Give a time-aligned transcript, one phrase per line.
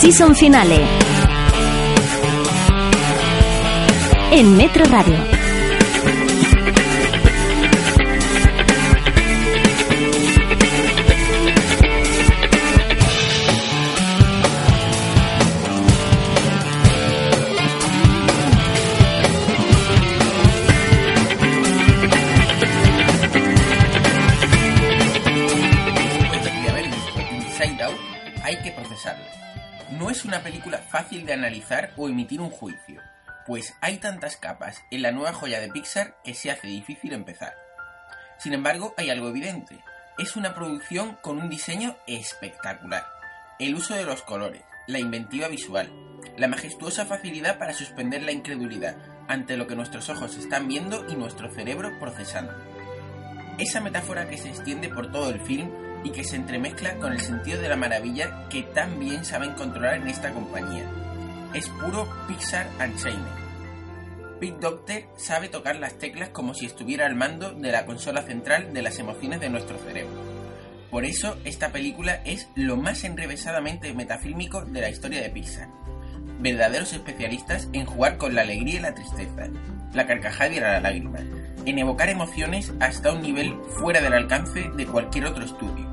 [0.00, 0.86] Season Finale
[4.30, 5.37] en Metro Radio.
[31.28, 33.02] De analizar o emitir un juicio,
[33.46, 37.54] pues hay tantas capas en la nueva joya de Pixar que se hace difícil empezar.
[38.38, 39.78] Sin embargo, hay algo evidente.
[40.18, 43.04] Es una producción con un diseño espectacular.
[43.58, 45.92] El uso de los colores, la inventiva visual,
[46.38, 48.96] la majestuosa facilidad para suspender la incredulidad
[49.28, 52.54] ante lo que nuestros ojos están viendo y nuestro cerebro procesando.
[53.58, 55.70] Esa metáfora que se extiende por todo el film
[56.04, 59.96] y que se entremezcla con el sentido de la maravilla que tan bien saben controlar
[59.96, 60.88] en esta compañía.
[61.54, 63.24] Es puro Pixar Unchained.
[64.38, 68.74] Big Doctor sabe tocar las teclas como si estuviera al mando de la consola central
[68.74, 70.20] de las emociones de nuestro cerebro.
[70.90, 75.68] Por eso, esta película es lo más enrevesadamente metafílmico de la historia de Pixar.
[76.38, 79.48] Verdaderos especialistas en jugar con la alegría y la tristeza,
[79.94, 81.18] la carcajada y la lágrima,
[81.64, 85.88] en evocar emociones hasta un nivel fuera del alcance de cualquier otro estudio.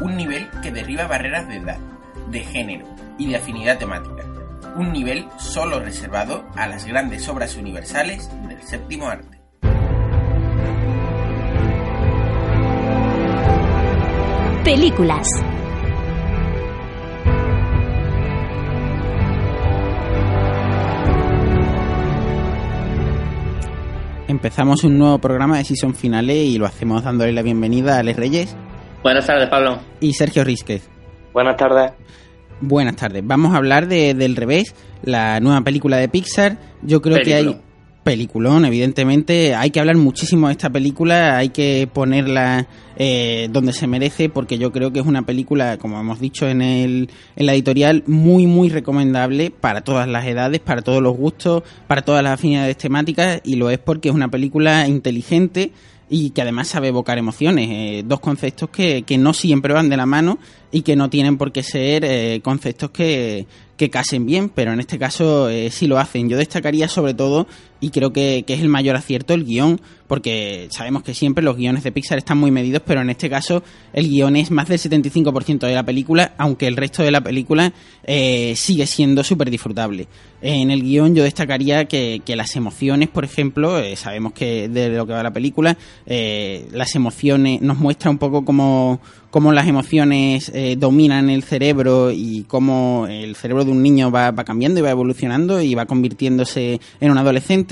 [0.00, 1.78] Un nivel que derriba barreras de edad,
[2.30, 2.86] de género
[3.18, 4.29] y de afinidad temática.
[4.76, 9.40] Un nivel solo reservado a las grandes obras universales del séptimo arte.
[14.64, 15.26] Películas.
[24.28, 28.18] Empezamos un nuevo programa de Season Finale y lo hacemos dándole la bienvenida a Alex
[28.18, 28.56] Reyes
[29.02, 29.78] Buenas tardes, Pablo.
[30.00, 30.88] y Sergio Rísquez.
[31.32, 31.92] Buenas tardes.
[32.60, 33.22] Buenas tardes.
[33.26, 36.58] Vamos a hablar de Del Revés, la nueva película de Pixar.
[36.82, 37.70] Yo creo que hay Peliculón.
[38.04, 39.54] peliculón, evidentemente.
[39.54, 42.66] Hay que hablar muchísimo de esta película, hay que ponerla
[42.96, 46.60] eh, donde se merece, porque yo creo que es una película, como hemos dicho en,
[46.60, 51.62] el, en la editorial, muy, muy recomendable para todas las edades, para todos los gustos,
[51.86, 55.72] para todas las afinidades temáticas, y lo es porque es una película inteligente
[56.10, 57.68] y que además sabe evocar emociones.
[57.70, 60.38] eh, dos conceptos que, que no siempre van de la mano
[60.72, 64.80] y que no tienen por qué ser eh, conceptos que, que casen bien, pero en
[64.80, 66.28] este caso eh, sí lo hacen.
[66.28, 67.46] Yo destacaría sobre todo,
[67.80, 69.80] y creo que, que es el mayor acierto, el guion,
[70.10, 73.62] porque sabemos que siempre los guiones de Pixar están muy medidos, pero en este caso
[73.92, 77.72] el guion es más del 75% de la película, aunque el resto de la película
[78.02, 80.08] eh, sigue siendo súper disfrutable.
[80.42, 84.88] En el guion yo destacaría que, que las emociones, por ejemplo, eh, sabemos que de
[84.88, 85.76] lo que va la película,
[86.06, 92.10] eh, las emociones nos muestra un poco cómo, cómo las emociones eh, dominan el cerebro
[92.10, 95.86] y cómo el cerebro de un niño va, va cambiando y va evolucionando y va
[95.86, 97.69] convirtiéndose en un adolescente.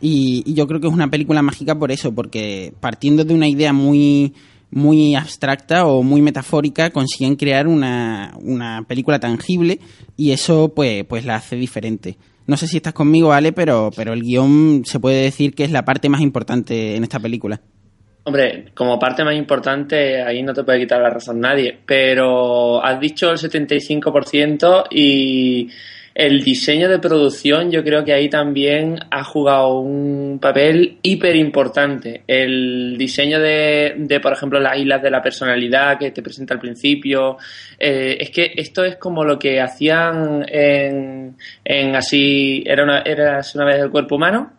[0.00, 3.72] Y, yo creo que es una película mágica por eso, porque partiendo de una idea
[3.72, 4.34] muy
[4.68, 9.78] muy abstracta o muy metafórica consiguen crear una, una película tangible
[10.16, 12.18] y eso pues pues la hace diferente.
[12.46, 15.70] No sé si estás conmigo, Ale, pero, pero el guion se puede decir que es
[15.70, 17.60] la parte más importante en esta película.
[18.22, 22.98] Hombre, como parte más importante, ahí no te puede quitar la razón nadie, pero has
[23.00, 25.68] dicho el 75% y
[26.16, 32.22] el diseño de producción yo creo que ahí también ha jugado un papel hiper importante.
[32.26, 36.60] El diseño de, de, por ejemplo, las islas de la personalidad que te presenta al
[36.60, 37.36] principio.
[37.78, 43.54] Eh, es que esto es como lo que hacían en, en así, era una, eras
[43.54, 44.52] una vez el cuerpo humano,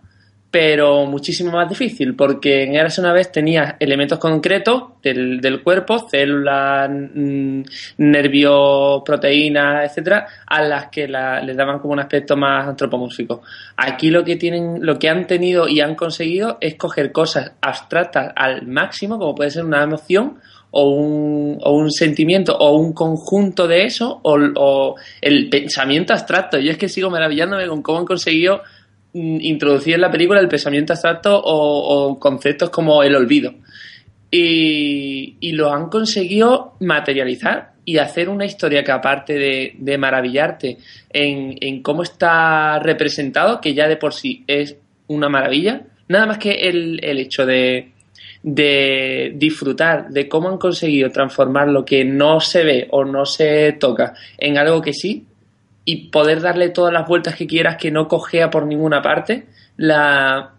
[0.59, 5.99] pero muchísimo más difícil, porque en Eras una vez tenías elementos concretos del, del cuerpo,
[6.09, 7.61] células, mm,
[7.99, 13.43] nervios, proteínas, etcétera, a las que la- les daban como un aspecto más antropomórfico.
[13.75, 18.33] Aquí lo que tienen, lo que han tenido y han conseguido es coger cosas abstractas
[18.35, 20.39] al máximo, como puede ser una emoción
[20.71, 26.57] o un, o un sentimiento o un conjunto de eso o, o el pensamiento abstracto.
[26.57, 28.61] Yo es que sigo maravillándome con cómo han conseguido
[29.17, 33.53] introducir en la película el pensamiento abstracto o, conceptos como el olvido.
[34.29, 40.77] Y, y, lo han conseguido materializar y hacer una historia que aparte de, maravillarte
[41.09, 44.75] en, cómo está representado, que ya de por sí es
[45.07, 47.93] una maravilla, nada más que el, hecho de
[48.43, 54.13] disfrutar de cómo han conseguido transformar lo que no se ve o no se toca
[54.37, 55.25] en algo que sí
[55.89, 59.45] y poder darle todas las vueltas que quieras que no cojea por ninguna parte,
[59.77, 60.51] la...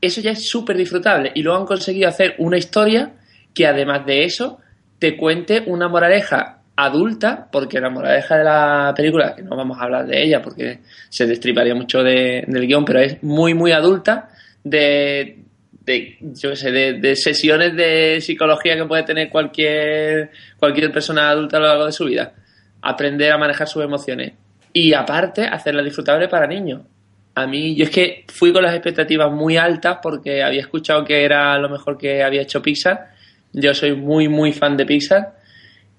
[0.00, 3.12] eso ya es súper disfrutable y luego han conseguido hacer una historia
[3.52, 4.58] que además de eso
[4.98, 9.84] te cuente una moraleja adulta, porque la moraleja de la película, que no vamos a
[9.84, 10.80] hablar de ella porque
[11.10, 14.30] se destriparía mucho de, del guion, pero es muy, muy adulta,
[14.64, 15.38] de,
[15.84, 21.60] de yo sé, de, sesiones de psicología que puede tener cualquier, cualquier persona adulta a
[21.60, 22.32] lo largo de su vida.
[22.80, 24.32] Aprender a manejar sus emociones.
[24.78, 26.82] Y aparte, hacerla disfrutable para niños.
[27.34, 31.24] A mí, yo es que fui con las expectativas muy altas porque había escuchado que
[31.24, 33.08] era lo mejor que había hecho Pixar.
[33.54, 35.38] Yo soy muy, muy fan de Pixar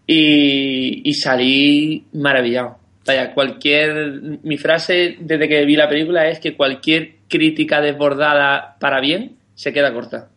[0.06, 2.78] y, salí maravillado.
[3.04, 4.12] Vaya, cualquier.
[4.44, 9.74] Mi frase desde que vi la película es que cualquier crítica desbordada para bien se
[9.74, 10.30] queda corta.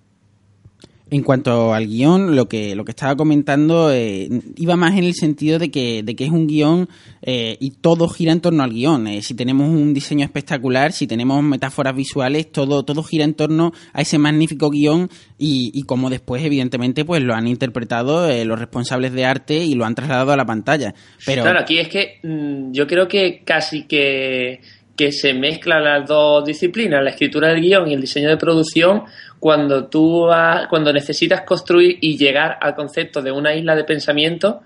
[1.11, 5.15] En cuanto al guion, lo que, lo que estaba comentando eh, iba más en el
[5.15, 6.89] sentido de que, de que es un guion
[7.23, 9.09] eh, y todo gira en torno al guion.
[9.09, 13.73] Eh, si tenemos un diseño espectacular, si tenemos metáforas visuales, todo, todo gira en torno
[13.93, 19.13] a ese magnífico guion y, y como después, evidentemente, pues lo han interpretado los responsables
[19.13, 20.95] de arte y lo han trasladado a la pantalla.
[21.27, 21.43] Pero...
[21.43, 24.61] Claro, aquí es que mm, yo creo que casi que
[25.01, 29.05] que se mezclan las dos disciplinas, la escritura del guion y el diseño de producción,
[29.41, 30.29] cuando tú
[30.69, 34.61] cuando necesitas construir y llegar al concepto de una isla de pensamiento,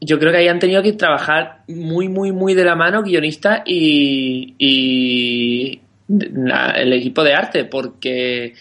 [0.00, 3.62] yo creo que ahí han tenido que trabajar muy, muy, muy de la mano guionistas
[3.66, 8.54] y, y el equipo de arte, porque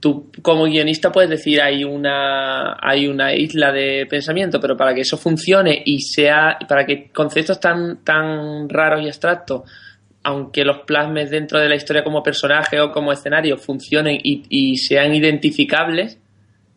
[0.00, 5.02] tú como guionista puedes decir hay una hay una isla de pensamiento, pero para que
[5.02, 9.62] eso funcione y sea para que conceptos tan tan raros y abstractos
[10.24, 15.14] aunque los plasmes dentro de la historia como personaje o como escenario funcionen y, sean
[15.14, 16.18] identificables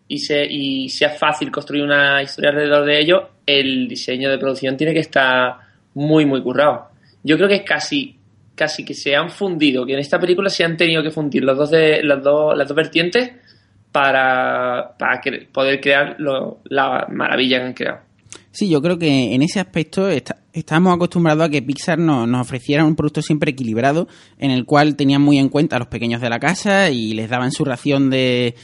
[0.08, 4.76] y, se, y sea fácil construir una historia alrededor de ello, el diseño de producción
[4.76, 5.56] tiene que estar
[5.94, 6.90] muy, muy currado.
[7.24, 8.18] Yo creo que es casi,
[8.54, 11.58] casi que se han fundido, que en esta película se han tenido que fundir los
[11.58, 13.32] dos de, las, dos, las dos vertientes
[13.94, 15.22] para, para
[15.54, 18.00] poder crear la maravilla que han creado.
[18.52, 20.10] Sí, yo creo que en ese aspecto
[20.60, 24.08] estamos acostumbrados a que Pixar nos, ofreciera un producto siempre equilibrado,
[24.38, 27.30] en el cual tenían muy en cuenta a los pequeños de la casa y les
[27.30, 28.56] daban su ración de,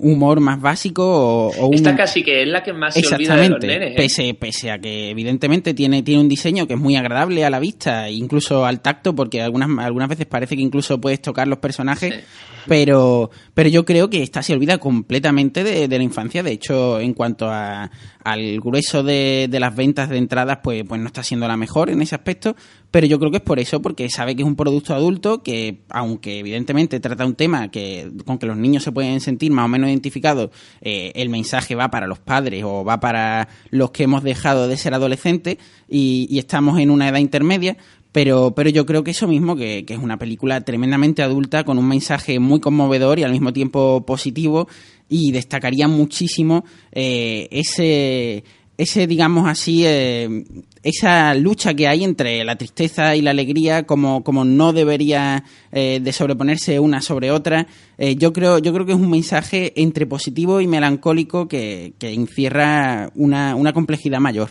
[0.00, 3.48] humor más básico o, o Esta casi que es la que más se olvida de
[3.48, 3.94] los nenes, ¿eh?
[3.96, 7.58] pese, pese a que evidentemente tiene, tiene un diseño que es muy agradable a la
[7.58, 12.24] vista, incluso al tacto, porque algunas, algunas veces parece que incluso puedes tocar los personajes,
[12.66, 16.42] pero, pero yo creo que esta se olvida completamente de, de la infancia.
[16.42, 17.90] De hecho, en cuanto a,
[18.22, 21.90] al grueso de, de, las ventas de entradas, pues, pues no está siendo la mejor
[21.90, 22.54] en ese aspecto,
[22.92, 25.80] pero yo creo que es por eso, porque sabe que es un producto adulto que,
[25.88, 29.68] aunque evidentemente trata un tema que con que los niños se pueden sentir más o
[29.68, 30.50] menos identificados,
[30.80, 34.76] eh, el mensaje va para los padres o va para los que hemos dejado de
[34.76, 35.56] ser adolescentes
[35.88, 37.76] y, estamos en una edad intermedia,
[38.12, 41.76] pero, pero yo creo que eso mismo, que, que, es una película tremendamente adulta, con
[41.76, 44.68] un mensaje muy conmovedor y al mismo tiempo positivo,
[45.08, 48.44] y destacaría muchísimo eh, ese,
[48.76, 50.44] ese, digamos así, eh,
[50.82, 56.00] esa lucha que hay entre la tristeza y la alegría, como, como no debería eh,
[56.02, 57.66] de sobreponerse una sobre otra.
[57.98, 63.10] yo, creo, yo creo que es un mensaje entre positivo y melancólico que, que encierra
[63.14, 64.50] una, una complejidad mayor.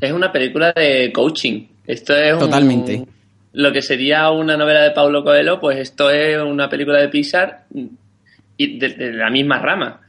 [0.00, 3.06] Es una película de coaching esto es Totalmente.
[3.52, 7.64] lo que sería una novela de Paulo Coelho, pues esto es una película de Pixar
[8.56, 10.00] y de, la misma rama.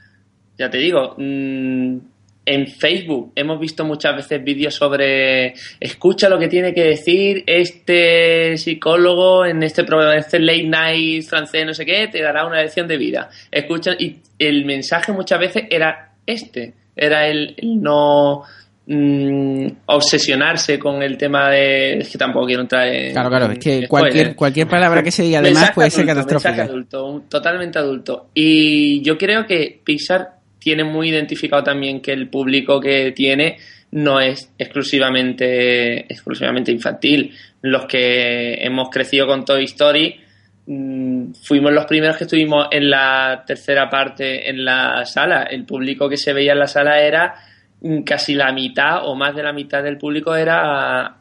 [0.58, 1.98] Ya te digo, mm,
[2.46, 8.58] en Facebook hemos visto muchas veces vídeos sobre escucha lo que tiene que decir este
[8.58, 12.88] psicólogo en este programa, este late night francés, no sé qué, te dará una lección
[12.88, 13.30] de vida.
[13.52, 18.44] Escucha, y el mensaje muchas veces era este, era el no
[18.88, 23.58] Mm, obsesionarse con el tema de es que tampoco quiero entrar en claro claro es
[23.58, 26.66] que cualquier cualquier palabra que se diga además puede ser catastrófica.
[26.66, 28.28] adulto totalmente adulto.
[28.36, 30.35] Y yo creo que Pixar
[30.66, 33.60] tiene muy identificado también que el público que tiene
[33.92, 37.32] no es exclusivamente exclusivamente infantil
[37.62, 40.20] los que hemos crecido con Toy Story
[40.66, 46.10] mm, fuimos los primeros que estuvimos en la tercera parte en la sala el público
[46.10, 47.36] que se veía en la sala era
[48.04, 51.18] casi la mitad o más de la mitad del público era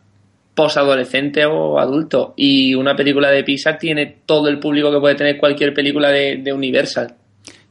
[0.55, 2.33] posadolescente o adulto.
[2.37, 6.53] Y una película de Pixar tiene todo el público que puede tener cualquier película de
[6.55, 7.17] Universal.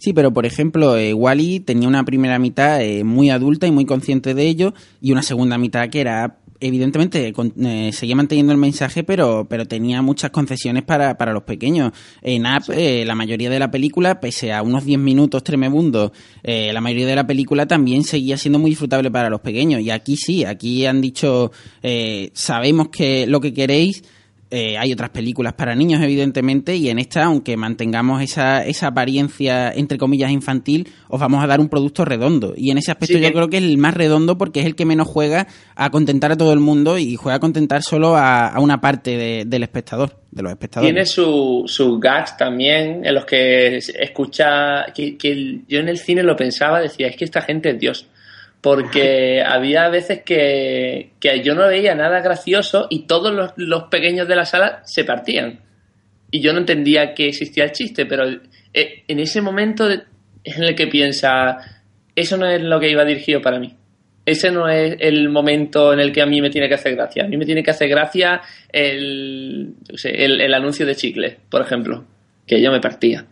[0.04, 3.86] Sí, pero por ejemplo, eh, Wally tenía una primera mitad eh, muy adulta y muy
[3.86, 9.04] consciente de ello, y una segunda mitad que era evidentemente eh, seguía manteniendo el mensaje,
[9.04, 11.92] pero, pero tenía muchas concesiones para, para los pequeños.
[12.22, 16.72] En App, eh, la mayoría de la película, pese a unos 10 minutos tremebundos, eh,
[16.74, 19.82] la mayoría de la película también seguía siendo muy disfrutable para los pequeños.
[19.82, 21.52] Y aquí sí, aquí han dicho,
[22.34, 24.04] sabemos que lo que queréis,
[24.56, 29.72] eh, hay otras películas para niños, evidentemente, y en esta, aunque mantengamos esa, esa apariencia,
[29.72, 32.54] entre comillas, infantil, os vamos a dar un producto redondo.
[32.56, 34.86] Y en ese aspecto yo creo que es el más redondo porque es el que
[34.86, 38.80] menos juega a contentar a todo el mundo y juega a contentar solo a, una
[38.80, 40.94] parte del espectador, de los espectadores.
[40.94, 46.22] Tiene sus su gags también, en los que escucha, que, que yo en el cine
[46.22, 48.08] lo pensaba, decía, es que esta gente es Dios
[48.64, 51.12] porque había veces que,
[51.44, 55.60] yo no veía nada gracioso y todos los, pequeños de la sala se partían.
[56.32, 58.26] Y yo no entendía que existía el chiste, pero
[58.74, 61.58] eh, en ese momento en el que piensa,
[62.16, 63.76] eso no es lo que iba dirigido para mí.
[64.26, 67.26] Ese no es el momento en el que a mí me tiene que hacer gracia.
[67.26, 68.40] A mí me tiene que hacer gracia
[68.72, 72.06] el, el, el anuncio de chicle, por ejemplo,
[72.48, 73.26] que yo me partía.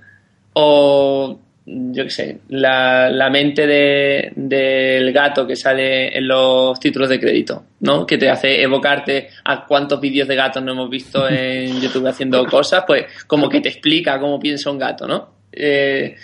[0.51, 7.09] O yo qué sé, la, la mente de, del gato que sale en los títulos
[7.09, 8.05] de crédito, ¿no?
[8.05, 12.45] Que te hace evocarte a cuántos vídeos de gatos no hemos visto en YouTube haciendo
[12.45, 15.35] cosas, pues como que te explica cómo piensa un gato, ¿no?
[15.51, 16.15] Eh,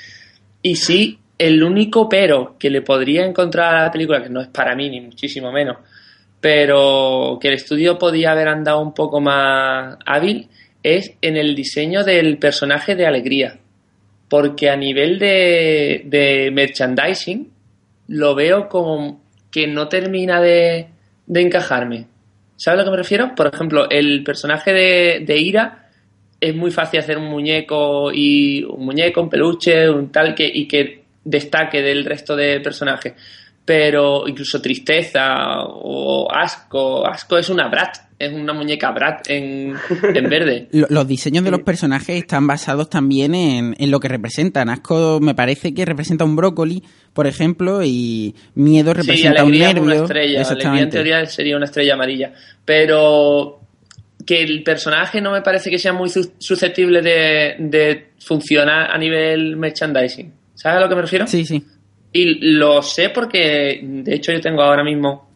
[0.63, 4.47] y sí, el único pero que le podría encontrar a la película, que no es
[4.47, 5.77] para mí ni muchísimo menos,
[6.41, 10.49] pero que el estudio podía haber andado un poco más hábil,
[10.81, 13.59] es en el diseño del personaje de Alegría
[14.29, 17.49] porque a nivel de, merchandising
[18.09, 20.87] lo veo como que no termina de,
[21.33, 22.07] encajarme.
[22.55, 23.35] ¿Sabes a lo que me refiero?
[23.35, 25.89] Por ejemplo, el personaje de, Ira
[26.39, 30.67] es muy fácil hacer un muñeco y un muñeco, un peluche, un tal que y
[30.67, 33.13] que destaque del resto de personajes.
[33.67, 39.73] Pero incluso tristeza o asco, asco es una brat es una muñeca Brat en,
[40.29, 40.67] verde.
[40.71, 44.69] Los diseños de los personajes están basados también en, lo que representan.
[44.69, 46.83] Asco me parece que representa un brócoli,
[47.13, 49.83] por ejemplo, y miedo representa un nervio.
[49.83, 50.41] Una estrella.
[50.41, 52.33] Alegría en teoría sería una estrella amarilla.
[52.65, 53.59] Pero
[54.25, 59.55] que el personaje no me parece que sea muy susceptible de, de funcionar a nivel
[59.57, 60.33] merchandising.
[60.55, 61.27] ¿Sabes a lo que me refiero?
[61.27, 61.63] Sí, sí.
[62.11, 65.29] Y lo sé porque, de hecho, yo tengo ahora mismo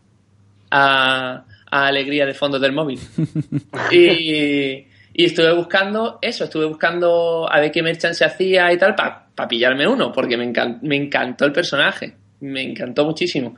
[0.71, 2.99] a a alegría de fondo del móvil.
[3.91, 9.47] y, estuve buscando eso, estuve buscando a ver qué merchan se hacía y tal para
[9.47, 10.51] pillarme uno, porque me,
[10.81, 13.55] me encantó el personaje, me encantó muchísimo.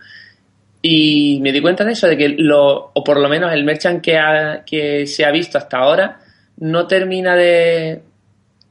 [0.82, 4.04] Y me di cuenta de eso, de que lo, o por lo menos el merchant
[4.04, 4.20] que,
[4.66, 6.20] que se ha visto hasta ahora,
[6.58, 8.02] no termina de,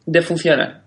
[0.05, 0.83] de funcionar.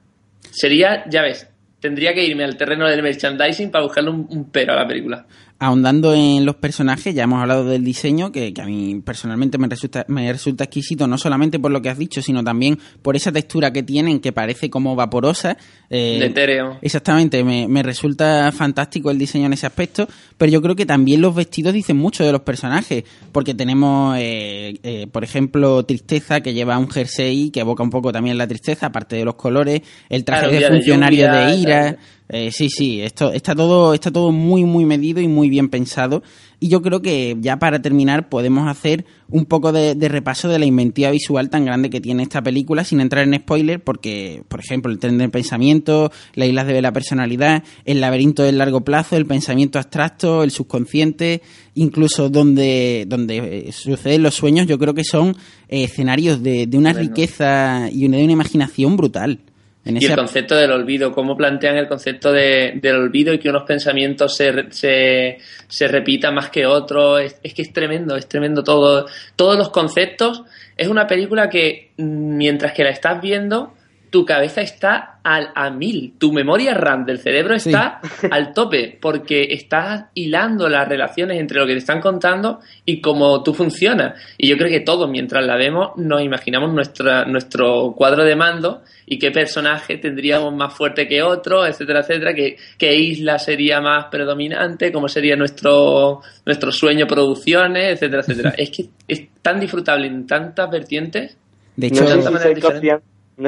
[0.52, 1.50] Sería, ya ves,
[1.86, 5.26] tendría que irme al terreno del merchandising para buscarle un pero a la película
[5.58, 10.06] ahondando en los personajes, ya hemos hablado del diseño, que, a mí personalmente me resulta,
[10.10, 13.72] me resulta exquisito, no solamente por lo que has dicho, sino también por esa textura
[13.72, 15.58] que tienen, que parece como vaporosa.
[15.90, 16.78] Eh, de etéreo.
[16.82, 20.08] Exactamente, me, me, resulta fantástico el diseño en ese aspecto,
[20.38, 24.78] pero yo creo que también los vestidos dicen mucho de los personajes, porque tenemos, eh,
[24.84, 28.88] eh, por ejemplo, Tristeza, que lleva un jersey que evoca un poco también la tristeza,
[28.88, 31.98] aparte de los colores, el traje de funcionario de, Ira.
[32.28, 36.24] Eh, sí, sí, esto está todo, está todo muy, muy medido y muy bien pensado.
[36.60, 40.66] Y yo creo que ya para terminar podemos hacer un poco de, repaso de la
[40.66, 44.92] inventiva visual tan grande que tiene esta película, sin entrar en spoiler, porque, por ejemplo,
[44.92, 49.28] el tren del pensamiento, las islas de la personalidad, el laberinto del largo plazo, el
[49.28, 51.44] pensamiento abstracto, el subconsciente,
[51.76, 55.36] incluso donde, donde eh, suceden los sueños, yo creo que son
[55.70, 59.40] eh, escenarios de, una riqueza y una, de una imaginación brutal
[59.86, 63.64] y el concepto del olvido, cómo plantean el concepto de, del olvido y que unos
[63.64, 65.38] pensamientos se, se,
[65.68, 69.06] se repitan más que otros, es, que es tremendo, es tremendo todo.
[69.36, 70.42] Todos los conceptos,
[70.76, 73.76] es una película que mientras que la estás viendo,
[74.10, 78.00] tu cabeza está al, a mil, tu memoria RAM del cerebro está
[78.32, 83.42] al tope, porque estás hilando las relaciones entre lo que te están contando y cómo
[83.44, 84.20] tú funcionas.
[84.38, 88.84] Y yo creo que todos, mientras la vemos, nos imaginamos nuestra, nuestro cuadro de mando
[89.06, 94.06] y qué personaje tendríamos más fuerte que otro, etcétera, etcétera, qué, qué isla sería más
[94.06, 98.54] predominante, cómo sería nuestro, nuestro sueño producciones, etcétera, etcétera.
[98.58, 101.38] es que es tan disfrutable en tantas vertientes.
[101.76, 102.90] De hecho, no sé, si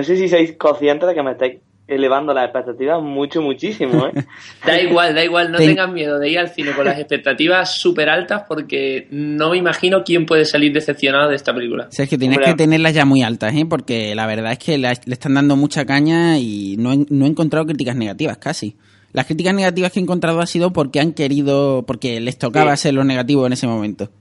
[0.03, 4.25] sois conscientes, de que me estáis elevando las expectativas mucho, muchísimo, ¿eh?
[4.65, 8.10] da igual, da igual, no tengan miedo de ir al cine con las expectativas súper
[8.10, 11.88] altas porque no me imagino quién puede salir decepcionado de esta película.
[11.89, 13.65] Sergio, tienes que tenerlas ya muy altas, ¿eh?
[13.67, 17.29] Porque la verdad es que le están dando mucha caña y no he, no he
[17.29, 18.75] encontrado críticas negativas casi.
[19.13, 22.94] Las críticas negativas que he encontrado ha sido porque han querido, porque les tocaba ser
[22.94, 24.12] lo negativo en ese momento.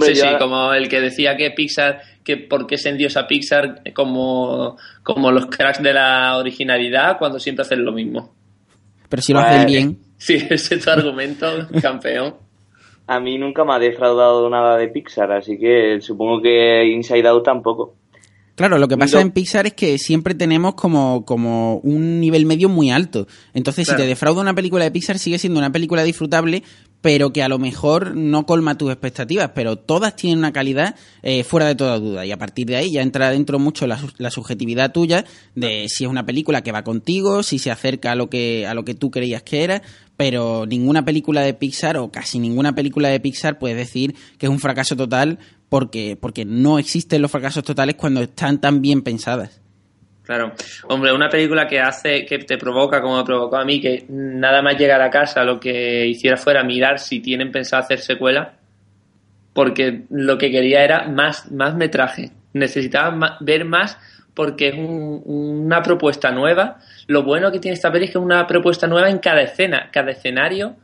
[0.00, 4.76] sí, sí, como el que decía que Pixar que por qué se endiosa Pixar como,
[5.04, 8.34] como los cracks de la originalidad cuando siempre hacen lo mismo.
[9.08, 9.98] Pero si lo hacen pues, bien.
[10.18, 11.46] Sí, ese es tu argumento,
[11.82, 12.34] campeón.
[13.06, 17.44] A mí nunca me ha defraudado nada de Pixar, así que supongo que Inside Out
[17.44, 17.94] tampoco.
[18.56, 22.70] Claro, lo que pasa en Pixar es que siempre tenemos como, como un nivel medio
[22.70, 23.26] muy alto.
[23.52, 26.62] Entonces, si te defrauda una película de Pixar, sigue siendo una película disfrutable,
[27.06, 31.44] pero que a lo mejor no colma tus expectativas, pero todas tienen una calidad eh,
[31.44, 32.26] fuera de toda duda.
[32.26, 36.02] Y a partir de ahí ya entra dentro mucho la, la, subjetividad tuya de si
[36.02, 38.94] es una película que va contigo, si se acerca a lo que, a lo que
[38.94, 39.82] tú creías que era,
[40.16, 44.50] pero ninguna película de Pixar o casi ninguna película de Pixar puedes decir que es
[44.50, 49.60] un fracaso total porque, porque no existen los fracasos totales cuando están tan bien pensadas.
[50.26, 50.54] Claro.
[50.88, 54.60] Hombre, una película que hace, que te provoca, como me provocó a mí, que nada
[54.60, 58.54] más llegar a casa lo que hiciera fuera mirar si tienen pensado hacer secuela,
[59.52, 62.32] porque lo que quería era más, más metraje.
[62.54, 63.98] Necesitaba ver más
[64.34, 66.78] porque es una propuesta nueva.
[67.06, 69.90] Lo bueno que tiene esta peli es que es una propuesta nueva en cada escena.
[69.92, 70.74] Cada escenario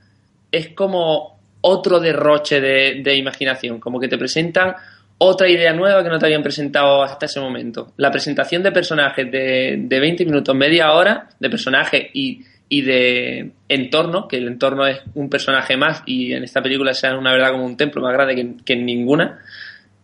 [0.53, 4.77] es como otro derroche de, de imaginación, como que te presentan
[5.25, 7.93] otra idea nueva que no te habían presentado hasta ese momento.
[7.97, 13.53] La presentación de personajes de, de 20 minutos, media hora, de personajes y, y, de
[13.69, 17.53] entorno, que el entorno es un personaje más y en esta película sea una verdad
[17.53, 19.39] como un templo más grande que, en ninguna,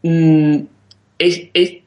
[0.02, 0.58] mm,
[1.18, 1.78] es, es,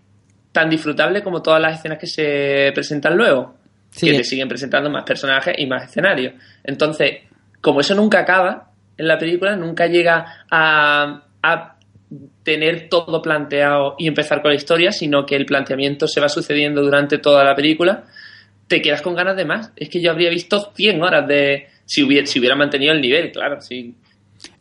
[0.51, 3.55] tan disfrutable como todas las escenas que se presentan luego,
[3.97, 6.33] que te siguen presentando más personajes y más escenarios.
[6.65, 7.19] Entonces,
[7.61, 11.75] como eso nunca acaba en la película, nunca llega a, a
[12.43, 16.81] tener todo planteado y empezar con la historia, sino que el planteamiento se va sucediendo
[16.81, 18.05] durante toda la película,
[18.67, 19.71] te quedas con ganas de más.
[19.75, 21.67] Es que yo habría visto 100 horas de...
[21.85, 23.95] Si hubiera, si hubiera mantenido el nivel, claro, si,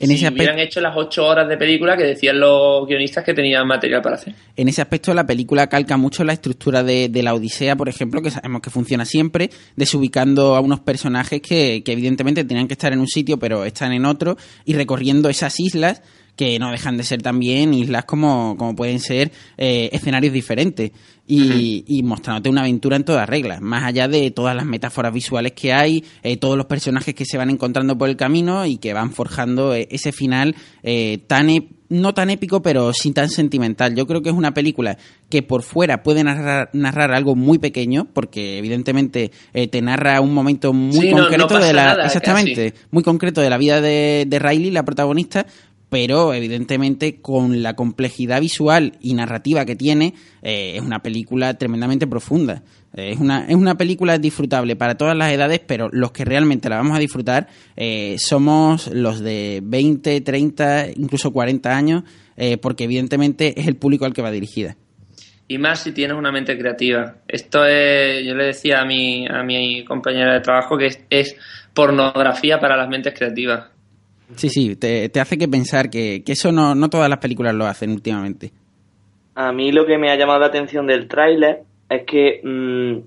[0.00, 4.16] hubieran hecho las 8 horas de película que decían los guionistas que tenían material para
[4.16, 4.34] hacer.
[4.56, 8.30] En ese aspecto la película calca mucho la estructura de, la Odisea, por ejemplo, que
[8.30, 12.98] sabemos que funciona siempre, desubicando a unos personajes que, que evidentemente tenían que estar en
[12.98, 16.02] un sitio pero están en otro y recorriendo esas islas
[16.40, 20.90] que no dejan de ser también islas como, como pueden ser eh, escenarios diferentes
[21.26, 25.74] y, mostrándote una aventura en todas reglas, más allá de todas las metáforas visuales que
[25.74, 29.12] hay, eh, todos los personajes que se van encontrando por el camino y que van
[29.12, 30.56] forjando eh, ese final
[31.26, 31.48] tan
[31.90, 33.96] no tan épico, pero sí tan sentimental.
[33.96, 34.96] Yo creo que es una película
[35.28, 40.72] que por fuera puede narrar, narrar algo muy pequeño, porque evidentemente te narra un momento
[40.72, 45.46] muy concreto de la, exactamente, muy concreto de la vida de, de Riley, la protagonista,
[45.90, 52.06] pero evidentemente con la complejidad visual y narrativa que tiene, eh, es una película tremendamente
[52.06, 52.62] profunda.
[52.96, 56.68] Eh, es, una, es una película disfrutable para todas las edades, pero los que realmente
[56.68, 62.04] la vamos a disfrutar eh, somos los de 20, 30, incluso 40 años,
[62.62, 64.74] porque evidentemente es el público al que va dirigida.
[65.46, 67.16] Y más si tienes una mente creativa.
[67.28, 71.36] Esto es, yo le decía a mi, a mi compañera de trabajo que es
[71.74, 73.64] pornografía para las mentes creativas
[74.36, 77.90] Sí, sí, te, hace que pensar que, eso no, no todas las películas lo hacen
[77.90, 78.52] últimamente.
[79.34, 82.98] A mí lo que me ha llamado la atención del tráiler es que mm,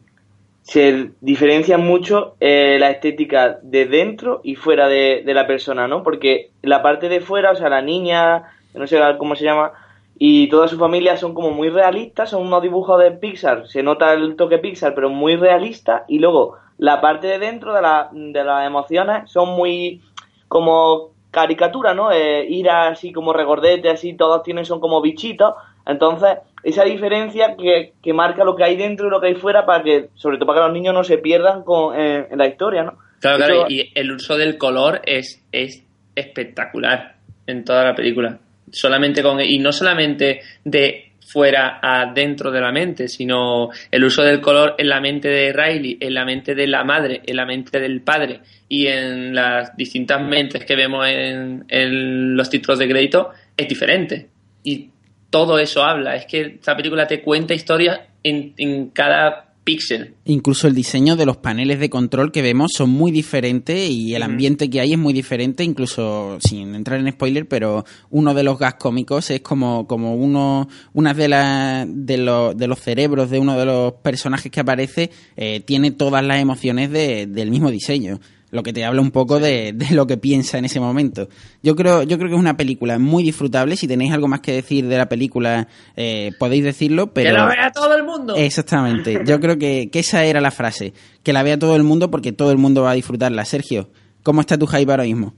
[0.63, 6.03] se diferencia mucho eh, la estética de dentro y fuera de, la persona, ¿no?
[6.03, 9.73] Porque la parte de fuera, o sea, la niña, no sé cómo se llama,
[10.17, 14.13] y toda su familia son como muy realistas, son unos dibujos de Pixar, se nota
[14.13, 18.43] el toque Pixar, pero muy realista, y luego la parte de dentro de, la, de
[18.43, 20.01] las emociones son muy
[20.47, 22.11] como caricatura, ¿no?
[22.11, 25.55] Eh, ir así como regordete, así, todos tienen, son como bichitos.
[25.85, 29.65] Entonces, esa diferencia que, que, marca lo que hay dentro y lo que hay fuera
[29.65, 32.47] para que, sobre todo para que los niños no se pierdan con, eh, en la
[32.47, 32.99] historia, ¿no?
[33.19, 35.83] Claro, claro, y el uso del color es, es
[36.15, 37.15] espectacular
[37.47, 38.37] en toda la película.
[38.71, 44.23] Solamente con, y no solamente de fuera a dentro de la mente, sino el uso
[44.23, 47.45] del color en la mente de Riley, en la mente de la madre, en la
[47.45, 53.31] mente del padre y en las distintas mentes que vemos en, los títulos de crédito
[53.55, 54.29] es diferente.
[54.63, 54.89] Y
[55.29, 56.15] todo eso habla.
[56.15, 60.15] Es que esta película te cuenta historias en, en cada píxel.
[60.25, 64.23] Incluso el diseño de los paneles de control que vemos son muy diferentes y el
[64.23, 68.59] ambiente que hay es muy diferente, incluso sin entrar en spoiler, pero uno de los
[68.59, 73.39] gas cómicos es como, como uno, una de, las de, los, de los cerebros de
[73.39, 78.19] uno de los personajes que aparece eh, tiene todas las emociones de, del mismo diseño
[78.53, 81.27] lo que te habla un poco de, de, lo que piensa en ese momento.
[81.63, 83.75] Yo creo, yo creo que es una película muy disfrutable.
[83.75, 87.31] Si tenéis algo más que decir de la película, eh, podéis decirlo, pero...
[87.31, 88.35] ¡Que la vea todo el mundo!
[88.35, 89.21] Exactamente.
[89.25, 90.93] Yo creo que, que, esa era la frase.
[91.23, 93.43] Que la vea todo el mundo porque todo el mundo va a disfrutarla.
[93.43, 93.89] Sergio,
[94.21, 95.33] ¿cómo está tu hype ahora mismo?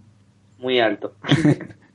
[0.59, 1.13] Muy alto.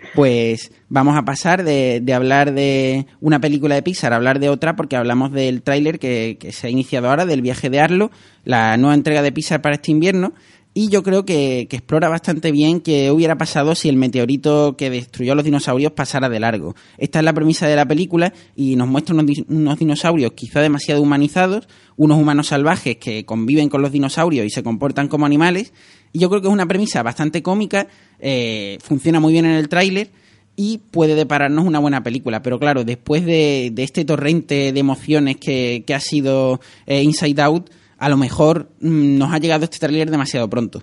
[0.14, 4.48] pues vamos a pasar de, de, hablar de una película de Pixar a hablar de
[4.48, 8.10] otra porque hablamos del tráiler que, que se ha iniciado ahora, del viaje de Arlo,
[8.44, 10.32] la nueva entrega de Pixar para este invierno
[10.72, 14.88] y yo creo que, que, explora bastante bien qué hubiera pasado si el meteorito que
[14.88, 16.76] destruyó a los dinosaurios pasara de largo.
[16.96, 21.02] Esta es la premisa de la película y nos muestra unos, unos, dinosaurios quizá demasiado
[21.02, 25.72] humanizados, unos humanos salvajes que conviven con los dinosaurios y se comportan como animales.
[26.12, 27.88] Y yo creo que es una premisa bastante cómica,
[28.20, 30.10] eh, funciona muy bien en el tráiler
[30.54, 32.42] y puede depararnos una buena película.
[32.42, 37.42] Pero claro, después de, de este torrente de emociones que, que ha sido eh, Inside
[37.42, 40.82] Out, a lo mejor mmm, nos ha llegado este tráiler demasiado pronto.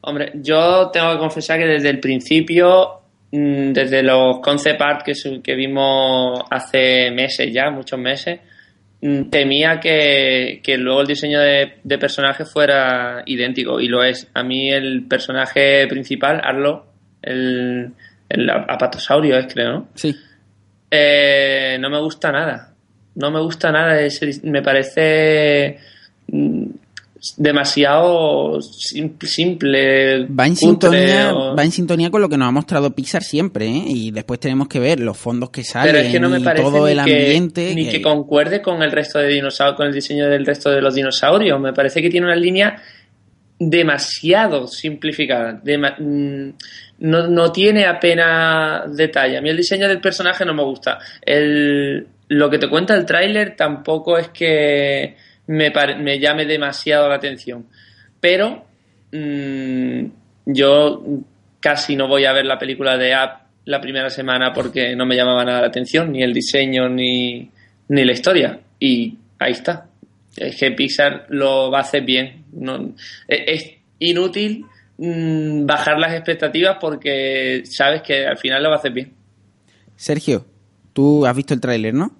[0.00, 3.00] Hombre, yo tengo que confesar que desde el principio,
[3.32, 8.38] mmm, desde los concept art que, que, vimos hace meses ya, muchos meses,
[9.02, 14.30] mmm, temía que, que, luego el diseño de, de, personaje fuera idéntico, y lo es.
[14.34, 16.86] A mí el personaje principal, Arlo,
[17.20, 17.92] el,
[18.28, 19.88] el apatosaurio es, creo, ¿no?
[19.96, 20.14] Sí.
[20.92, 22.77] Eh, no me gusta nada
[23.18, 23.98] no me gusta nada,
[24.44, 25.76] me parece
[26.28, 26.66] mm,
[27.36, 30.24] demasiado simple.
[30.26, 31.56] Va en, sintonía, o...
[31.56, 33.82] va en sintonía con lo que nos ha mostrado Pixar siempre, ¿eh?
[33.88, 36.62] y después tenemos que ver los fondos que salen Pero es que no me parece
[36.62, 37.74] todo el que, ambiente.
[37.74, 37.90] Ni que...
[37.90, 41.60] que concuerde con el resto de dinosaurios, con el diseño del resto de los dinosaurios.
[41.60, 42.80] Me parece que tiene una línea
[43.58, 45.60] demasiado simplificada.
[45.60, 49.38] Dema no, no tiene apenas detalle.
[49.38, 50.98] A mí el diseño del personaje no me gusta.
[51.20, 57.16] El, lo que te cuenta el tráiler tampoco es que me, me, llame demasiado la
[57.16, 57.66] atención.
[58.20, 58.66] Pero
[59.12, 60.04] mmm,
[60.46, 61.04] yo
[61.60, 65.16] casi no voy a ver la película de App la primera semana porque no me
[65.16, 67.50] llamaba nada la atención, ni el diseño, ni,
[67.88, 68.60] ni la historia.
[68.78, 69.88] Y ahí está.
[70.36, 72.44] Es que Pixar lo va a hacer bien.
[72.52, 72.94] No,
[73.26, 74.64] es inútil
[74.96, 79.12] mmm, bajar las expectativas porque sabes que al final lo va a hacer bien.
[79.96, 80.46] Sergio,
[80.98, 82.10] Tú has visto el tráiler, ¿no?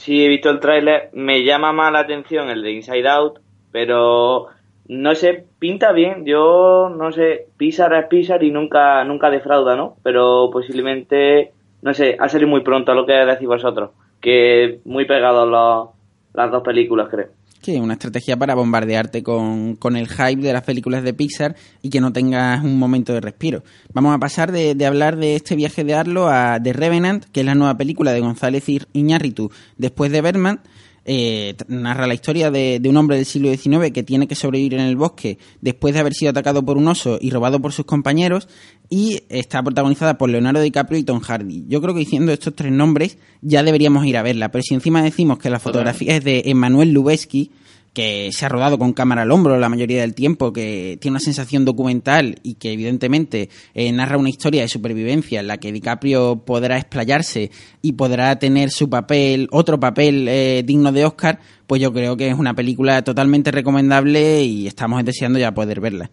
[0.00, 1.10] Sí, he visto el tráiler.
[1.12, 4.46] Me llama más la atención el de Inside Out, pero
[4.88, 6.24] no sé, pinta bien.
[6.24, 9.96] Yo no sé, Pixar es Pixar y nunca, nunca defrauda, ¿no?
[10.02, 13.90] Pero posiblemente, no sé, ha salido muy pronto lo que decís vosotros,
[14.22, 15.90] que muy pegados los,
[16.32, 17.28] las dos películas, creo.
[17.62, 21.90] Sí, una estrategia para bombardearte con, con, el hype de las películas de Pixar y
[21.90, 23.62] que no tengas un momento de respiro.
[23.92, 27.40] Vamos a pasar de, de hablar de este viaje de Arlo a The Revenant, que
[27.40, 30.60] es la nueva película de González Iñárritu después de Berman.
[31.04, 34.74] Eh, narra la historia de, de, un hombre del siglo XIX que tiene que sobrevivir
[34.74, 37.86] en el bosque después de haber sido atacado por un oso y robado por sus
[37.86, 38.48] compañeros
[38.90, 41.64] y está protagonizada por Leonardo DiCaprio y Tom Hardy.
[41.68, 45.02] Yo creo que diciendo estos tres nombres ya deberíamos ir a verla, pero si encima
[45.02, 47.50] decimos que la fotografía es de Emmanuel Lubezki,
[47.92, 51.20] que se ha rodado con cámara al hombro la mayoría del tiempo, que tiene una
[51.20, 56.44] sensación documental y que evidentemente eh, narra una historia de supervivencia en la que DiCaprio
[56.44, 57.50] podrá explayarse
[57.82, 62.28] y podrá tener su papel, otro papel eh, digno de Oscar, pues yo creo que
[62.28, 66.10] es una película totalmente recomendable y estamos deseando ya poder verla.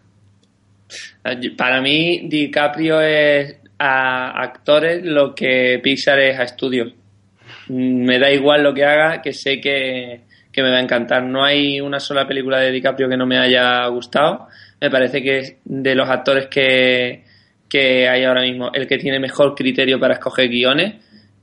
[1.57, 6.93] Para mí, DiCaprio es a actores lo que Pixar es a estudios.
[7.67, 10.26] Me da igual lo que haga, que sé que
[10.57, 11.23] que me va a encantar.
[11.23, 14.47] No hay una sola película de DiCaprio que no me haya gustado.
[14.81, 17.23] Me parece que es de los actores que,
[17.69, 20.95] que hay ahora mismo el que tiene mejor criterio para escoger guiones.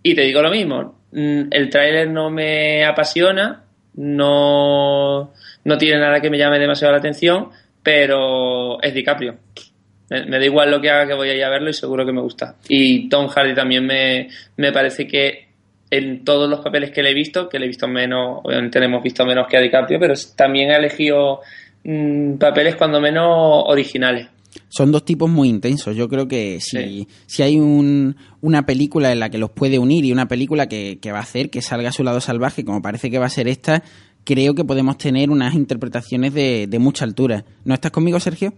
[0.03, 3.63] Y te digo lo mismo, mm, el tráiler no me apasiona,
[3.95, 7.51] no, no tiene nada que me llame demasiado la atención,
[7.85, 9.37] pero es DiCaprio.
[10.11, 12.13] Me, da igual lo que haga que voy a ir a verlo y seguro que
[12.13, 12.57] me gusta.
[12.69, 15.54] Y Tom Hardy también me, me parece que
[15.97, 18.87] en todos los papeles que le he visto, que le he visto menos, obviamente le
[18.87, 21.41] hemos visto menos que a DiCaprio, pero también ha elegido
[21.85, 24.29] mmm, papeles cuando menos originales.
[24.69, 25.97] Son dos tipos muy intensos.
[25.97, 27.09] Yo creo que si, sí.
[27.27, 30.99] si hay un, una película en la que los puede unir y una película que,
[31.01, 33.31] que va a hacer que salga a su lado salvaje, como parece que va a
[33.31, 33.83] ser esta,
[34.25, 37.45] creo que podemos tener unas interpretaciones de, de mucha altura.
[37.65, 38.53] ¿No estás conmigo, Sergio?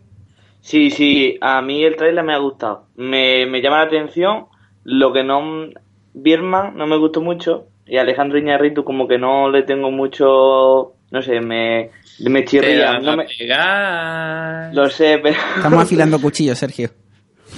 [0.61, 2.87] Sí, sí, a mí el trailer me ha gustado.
[2.97, 4.47] Me, me llama la atención.
[4.85, 5.71] Lo que no
[6.17, 11.23] Birman no me gustó mucho y Alejandro Iñárritu como que no le tengo mucho no
[11.23, 12.99] sé, me, me chirría.
[12.99, 13.27] No me...
[14.75, 15.37] Lo sé, pero...
[15.57, 16.91] Estamos afilando cuchillos, Sergio.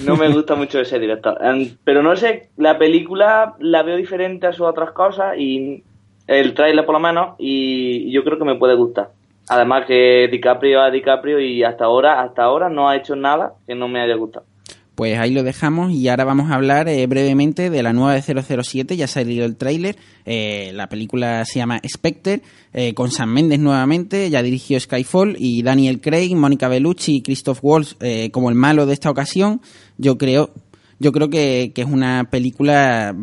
[0.05, 1.37] No me gusta mucho ese director.
[1.83, 5.83] Pero no sé, la película la veo diferente a sus otras cosas y
[6.27, 9.09] el trailer por lo menos y yo creo que me puede gustar.
[9.49, 13.73] Además que DiCaprio a DiCaprio y hasta ahora, hasta ahora no ha hecho nada que
[13.73, 14.45] no me haya gustado.
[14.99, 18.21] Pues ahí lo dejamos y ahora vamos a hablar eh, brevemente de la nueva de
[18.21, 22.41] 007, ya ha salido el tráiler, eh, la película se llama Spectre,
[22.73, 27.59] eh, con Sam Mendes nuevamente, ya dirigió Skyfall y Daniel Craig, Mónica Bellucci y Christoph
[27.61, 27.95] Waltz
[28.33, 29.61] como el malo de esta ocasión,
[29.97, 30.51] yo creo,
[30.99, 33.15] yo creo que, es una película,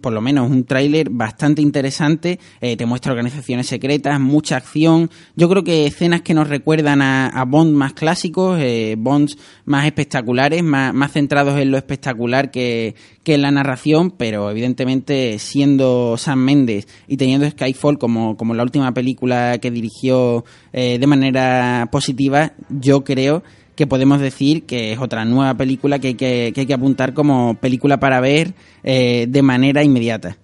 [0.00, 5.48] por lo menos un tráiler bastante interesante, eh, te muestra organizaciones secretas, mucha acción, yo
[5.50, 9.36] creo que escenas que nos recuerdan a, Bond más clásicos, eh, Bonds
[9.66, 16.16] más espectaculares, más, centrados en lo espectacular que, que, en la narración, pero evidentemente siendo
[16.16, 21.88] Sam Mendes y teniendo Skyfall como, como la última película que dirigió eh, de manera
[21.92, 23.42] positiva, yo creo
[23.78, 27.14] que podemos decir que es otra nueva película que hay que, que, hay que apuntar
[27.14, 28.48] como película para ver
[28.82, 30.36] eh, de manera inmediata.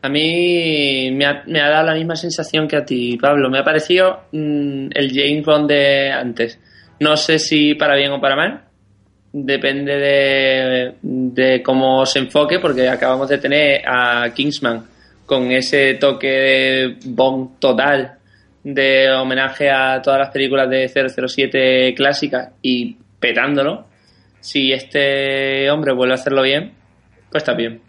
[0.00, 3.50] A mí me ha, me ha, dado la misma sensación que a ti, Pablo.
[3.50, 6.60] Me ha parecido mm, el James Bond de antes.
[7.00, 8.60] No sé si para bien o para mal.
[9.32, 14.84] Depende de, de cómo se enfoque, porque acabamos de tener a Kingsman
[15.26, 18.15] con ese toque de Bond total
[18.66, 23.86] de homenaje a todas las películas de 007 clásicas y petándolo,
[24.40, 26.72] si este hombre vuelve a hacerlo bien,
[27.30, 27.80] pues está bien.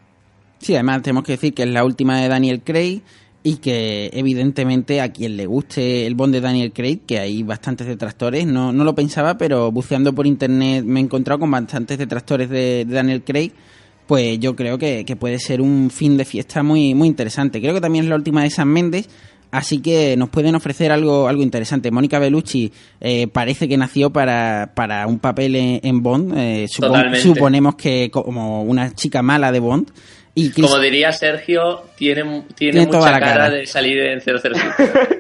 [0.60, 3.02] Sí, además tenemos que decir que es la última de Daniel Craig
[3.42, 7.88] y que evidentemente a quien le guste el Bond de Daniel Craig, que hay bastantes
[7.88, 12.52] detractores, no, no lo pensaba, pero buceando por internet me he encontrado con bastantes detractores
[12.52, 13.52] de, Daniel Craig,
[14.06, 17.60] pues yo creo que, puede ser un fin de fiesta muy, muy interesante.
[17.60, 19.10] Creo que también es la última de San Méndez,
[19.58, 21.90] Así que nos pueden ofrecer algo, algo interesante.
[21.90, 26.38] Mónica Bellucci eh, parece que nació para, para un papel en, Bond.
[26.38, 29.90] Eh, suponemos que como una chica mala de Bond.
[30.36, 34.60] Y como diría Sergio, tiene, tiene, mucha la cara, de salir en 007.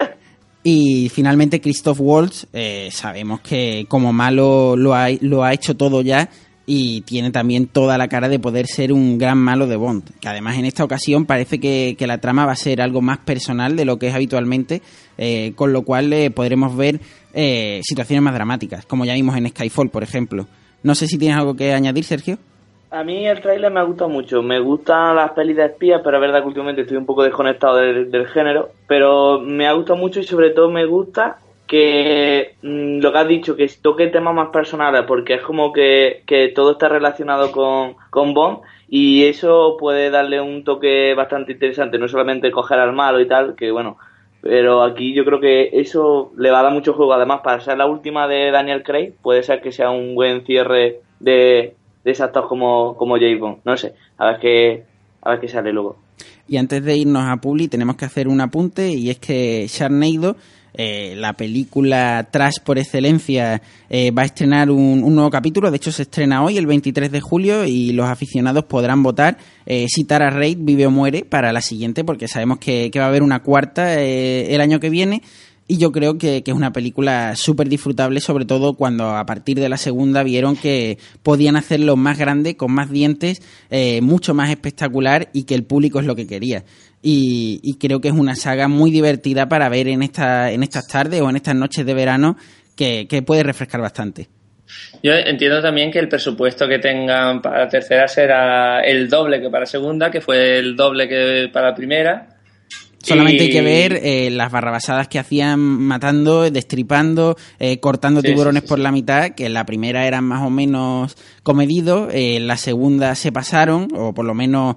[0.63, 6.03] y finalmente Christoph Waltz, eh, sabemos que como malo lo ha, lo ha hecho todo
[6.03, 6.29] ya
[6.69, 10.03] y tiene también toda la cara de poder ser un gran malo de Bond.
[10.19, 13.77] Que además en esta ocasión parece que, la trama va a ser algo más personal
[13.77, 14.81] de lo que es habitualmente,
[15.17, 16.99] eh, con lo cual eh, podremos ver
[17.33, 20.45] eh, situaciones más dramáticas, como ya vimos en Skyfall, por ejemplo.
[20.83, 22.37] No sé si tienes algo que añadir, Sergio.
[22.91, 24.41] A mí el tráiler me ha gustado mucho.
[24.41, 27.77] Me gustan las pelis de espías, pero es verdad que últimamente estoy un poco desconectado
[27.77, 28.69] del, del género.
[28.87, 33.27] Pero me ha gustado mucho y sobre todo me gusta que mm, lo que has
[33.27, 36.23] dicho, que toque temas más personales, porque es como que,
[36.55, 42.07] todo está relacionado con, con Bond y eso puede darle un toque bastante interesante, no
[42.07, 43.97] solamente coger al malo y tal, que bueno,
[44.41, 47.13] pero aquí yo creo que eso le va a dar mucho juego.
[47.13, 51.01] Además, para ser la última de Daniel Craig, puede ser que sea un buen cierre
[51.19, 53.57] de, de exactos como, como James Bond.
[53.65, 54.83] No sé, a ver qué,
[55.21, 55.97] a ver qué sale luego.
[56.47, 60.37] Y antes de irnos a Publi, tenemos que hacer un apunte y es que Sharnado
[60.79, 65.71] eh, la película Trash por excelencia eh, va a estrenar un, nuevo capítulo.
[65.71, 69.87] De hecho, se estrena hoy, el 23 de julio, y los aficionados podrán votar eh,
[69.89, 73.23] si Tara Reid vive o muere para la siguiente, porque sabemos que, va a haber
[73.23, 75.23] una cuarta el año que viene.
[75.69, 79.69] Y yo creo que, es una película súper disfrutable, sobre todo cuando a partir de
[79.69, 83.41] la segunda vieron que podían hacerlo más grande, con más dientes,
[84.01, 86.63] mucho más espectacular y que el público es lo que quería
[87.01, 91.21] y, creo que es una saga muy divertida para ver en, esta, en estas tardes
[91.21, 92.37] o en estas noches de verano
[92.75, 94.27] que, que puede refrescar bastante.
[95.01, 99.65] Yo entiendo también que el presupuesto que tengan para tercera será el doble que para
[99.65, 102.36] segunda, que fue el doble que para la primera.
[103.03, 108.79] Solamente hay que ver eh, las barrabasadas que hacían matando, destripando, eh, cortando tiburones por
[108.79, 113.15] la mitad, que en la primera eran más o menos comedidos, en eh, la segunda
[113.15, 114.75] se pasaron, o por lo menos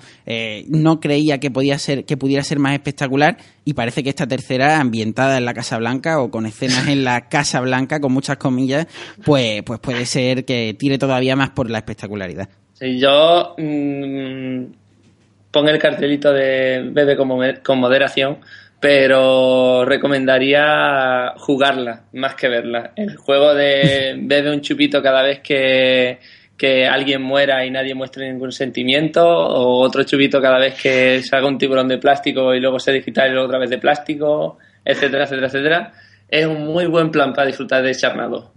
[0.68, 4.78] no creía que podía ser, que pudiera ser más espectacular, y parece que esta tercera,
[4.78, 8.87] ambientada en la Casa Blanca o con escenas en la Casa Blanca, con muchas comillas,
[9.24, 12.48] pues, pues puede ser que tire todavía más por la espectacularidad.
[12.74, 14.80] Sí, yo mm,
[15.50, 18.38] ponga el cartelito de bebe con, moderación,
[18.78, 22.92] pero recomendaría jugarla más que verla.
[22.96, 26.18] El juego de bebe un chupito cada vez que,
[26.90, 31.56] alguien muera y nadie muestre ningún sentimiento, o otro chupito cada vez que salga un
[31.56, 35.46] tiburón de plástico y luego se digital y luego otra vez de plástico, etcétera, etcétera,
[35.46, 35.92] etcétera.
[36.28, 38.52] Es un muy buen plan para disfrutar de Charnado.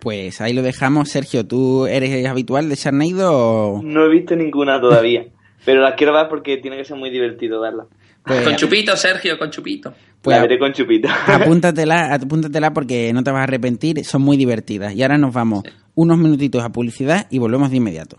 [0.00, 1.08] Pues ahí lo dejamos.
[1.08, 3.80] Sergio, ¿tú eres habitual de Charnado?
[3.82, 5.24] No he visto ninguna todavía.
[5.66, 7.86] Pero la quiero ver porque tiene que ser muy divertido verla.
[8.24, 9.92] Pues con chupito, Sergio, con chupito.
[10.22, 11.08] Pues la veré con chupita.
[11.26, 14.94] apúntatela, apúntatela porque no te vas a arrepentir, son muy divertidas.
[14.94, 18.16] Y ahora nos vamos unos minutitos a publicidad y volvemos de inmediato.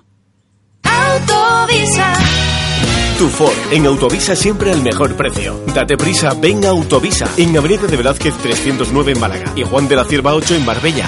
[0.83, 2.13] Autovisa.
[3.17, 5.63] Tu Ford en Autovisa siempre al mejor precio.
[5.73, 9.95] Date prisa, ven a Autovisa en Avenida de Velázquez 309 en Málaga y Juan de
[9.95, 11.07] la Cierva 8 en Marbella.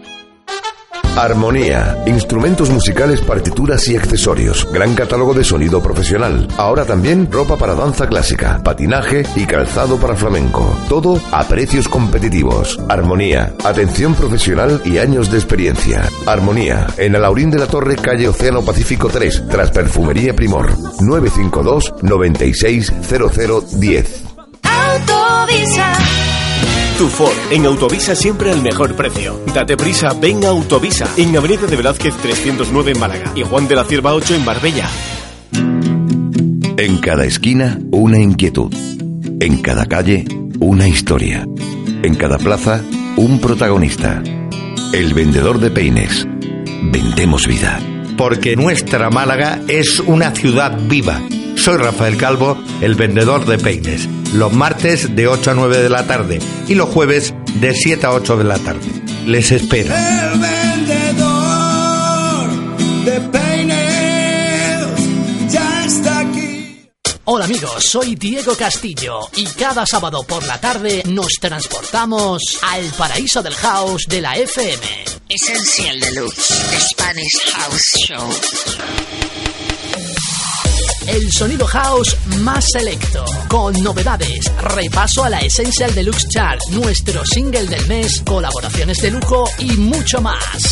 [1.15, 4.65] Armonía, instrumentos musicales, partituras y accesorios.
[4.71, 6.47] Gran catálogo de sonido profesional.
[6.57, 10.73] Ahora también ropa para danza clásica, patinaje y calzado para flamenco.
[10.87, 12.79] Todo a precios competitivos.
[12.87, 16.07] Armonía, atención profesional y años de experiencia.
[16.25, 20.71] Armonía, en Alaurín de la Torre, calle Océano Pacífico 3, tras Perfumería Primor.
[21.01, 24.23] 952 960010.
[24.63, 26.30] Autovisa.
[27.01, 29.41] Tu Ford en Autovisa siempre al mejor precio.
[29.55, 33.75] Date prisa, ven a Autovisa en Avenida de Velázquez 309 en Málaga y Juan de
[33.75, 34.87] la Cierva 8 en Marbella.
[36.77, 38.71] En cada esquina, una inquietud.
[39.39, 40.25] En cada calle,
[40.59, 41.47] una historia.
[42.03, 42.83] En cada plaza,
[43.17, 44.21] un protagonista.
[44.93, 46.27] El vendedor de peines.
[46.83, 47.79] Vendemos vida.
[48.17, 51.21] Porque nuestra Málaga es una ciudad viva.
[51.55, 54.07] Soy Rafael Calvo, el vendedor de peines.
[54.33, 58.11] Los martes de 8 a 9 de la tarde y los jueves de 7 a
[58.11, 58.87] 8 de la tarde.
[59.25, 59.93] Les espero.
[67.33, 73.41] Hola amigos, soy Diego Castillo y cada sábado por la tarde nos transportamos al paraíso
[73.41, 75.05] del house de la FM.
[75.29, 78.29] Esencial Deluxe, Spanish House Show.
[81.07, 87.65] El sonido house más selecto, con novedades, repaso a la Essential Deluxe Chart, nuestro single
[87.65, 90.69] del mes, colaboraciones de lujo y mucho más.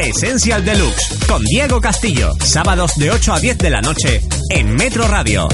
[0.00, 5.06] Essential Deluxe con Diego Castillo, sábados de 8 a 10 de la noche en Metro
[5.06, 5.48] Radio.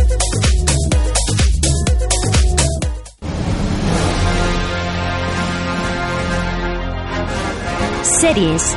[8.03, 8.77] Series.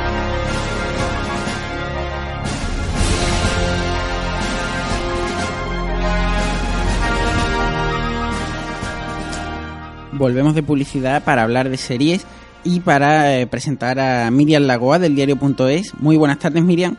[10.18, 12.26] Volvemos de publicidad para hablar de series
[12.64, 15.94] y para eh, presentar a Miriam Lagoa del diario.es.
[16.00, 16.96] Muy buenas tardes, Miriam.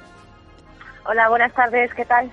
[1.04, 2.32] Hola, buenas tardes, ¿qué tal?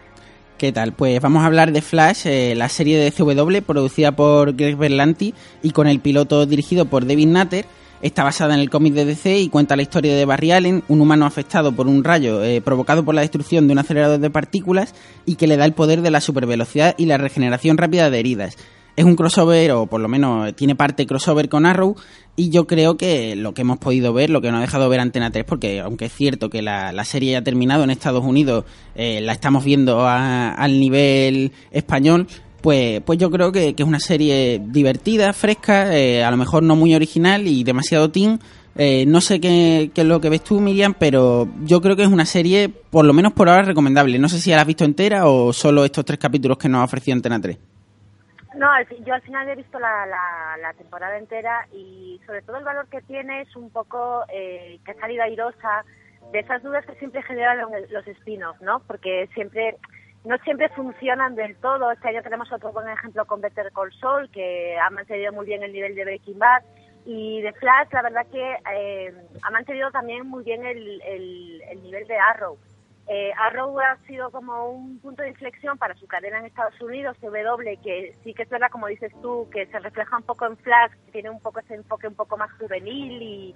[0.59, 0.93] ¿Qué tal?
[0.93, 5.35] Pues vamos a hablar de Flash, eh, la serie de CW producida por Greg Berlanti
[5.63, 7.65] y con el piloto dirigido por David Nutter.
[8.03, 11.01] Está basada en el cómic de DC y cuenta la historia de Barry Allen, un
[11.01, 14.95] humano afectado por un rayo eh, provocado por la destrucción de un acelerador de partículas
[15.25, 18.59] y que le da el poder de la supervelocidad y la regeneración rápida de heridas.
[18.97, 21.97] Es un crossover, o por lo menos tiene parte crossover con Arrow,
[22.37, 25.01] y yo creo que lo que hemos podido ver, lo que nos ha dejado ver
[25.01, 28.65] Antena 3, porque aunque es cierto que la, serie ya ha terminado en Estados Unidos,
[28.95, 32.29] eh, la estamos viendo a- al nivel español,
[32.61, 36.63] pues, pues yo creo que, que es una serie divertida, fresca, eh, a lo mejor
[36.63, 38.39] no muy original y demasiado teen.
[38.77, 42.03] Eh, no sé qué, qué es lo que ves tú, Miriam, pero yo creo que
[42.05, 44.19] es una serie, por lo menos por ahora, recomendable.
[44.19, 46.85] No sé si la has visto entera o solo estos tres capítulos que nos ha
[46.85, 47.59] ofrecido Antena 3.
[48.57, 48.69] No,
[49.05, 52.89] yo al final he visto la, la, la temporada entera y sobre todo el valor
[52.89, 55.85] que tiene es un poco eh, que ha salido airosa
[56.31, 58.81] de esas dudas que siempre generan los, los spin-offs, ¿no?
[58.87, 59.77] Porque siempre
[60.25, 61.91] no siempre funcionan del todo.
[61.91, 65.63] Este año tenemos otro buen ejemplo con Better Call Saul, que ha mantenido muy bien
[65.63, 66.63] el nivel de Breaking Bad.
[67.05, 69.13] Y de Flash, la verdad que eh,
[69.43, 72.57] ha mantenido también muy bien el nivel de Arrow.
[73.07, 77.17] Eh, Arrow ha sido como un punto de inflexión para su cadena en Estados Unidos,
[77.21, 80.57] CW, que sí que es verdad, como dices tú, que se refleja un poco en
[80.57, 83.55] Flash, que tiene un poco ese enfoque un poco más juvenil y,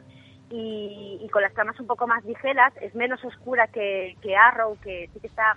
[0.50, 4.78] y, y con las tramas un poco más ligeras, es menos oscura que, que Arrow,
[4.80, 5.56] que sí que está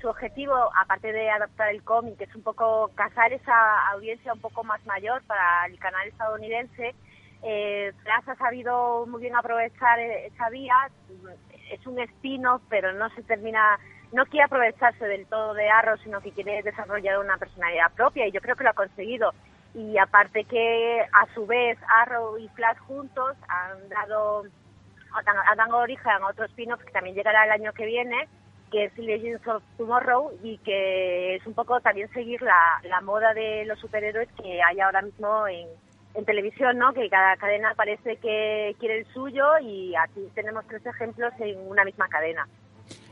[0.00, 4.64] su objetivo, aparte de adaptar el cómic, es un poco cazar esa audiencia un poco
[4.64, 6.96] más mayor para el canal estadounidense,
[7.44, 10.74] eh, Flash ha sabido muy bien aprovechar e- esa vía.
[11.72, 13.78] Es un spin-off, pero no se termina,
[14.12, 18.32] no quiere aprovecharse del todo de Arrow, sino que quiere desarrollar una personalidad propia y
[18.32, 19.32] yo creo que lo ha conseguido.
[19.74, 24.44] Y aparte que a su vez Arrow y Flash juntos han dado,
[25.14, 28.28] han dado origen a otro spin-off que también llegará el año que viene,
[28.70, 33.32] que es Legends of Tomorrow y que es un poco también seguir la, la moda
[33.32, 35.68] de los superhéroes que hay ahora mismo en,
[36.14, 36.92] en televisión, ¿no?
[36.92, 41.84] Que cada cadena parece que quiere el suyo y aquí tenemos tres ejemplos en una
[41.84, 42.46] misma cadena.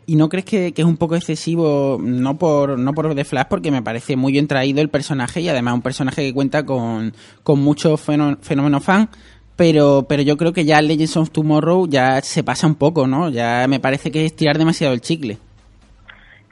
[0.06, 3.70] ¿Y no crees que, es un poco excesivo, no por, no por The Flash, porque
[3.70, 7.12] me parece muy bien traído el personaje y además un personaje que cuenta con,
[7.44, 9.08] con mucho fenó- fenómeno fan,
[9.56, 13.28] pero, pero yo creo que ya Legends of Tomorrow ya se pasa un poco, ¿no?
[13.28, 15.38] Ya me parece que es tirar demasiado el chicle.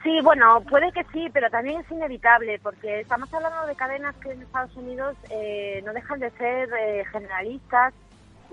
[0.03, 4.31] Sí, bueno, puede que sí, pero también es inevitable porque estamos hablando de cadenas que
[4.31, 7.93] en Estados Unidos eh, no dejan de ser eh, generalistas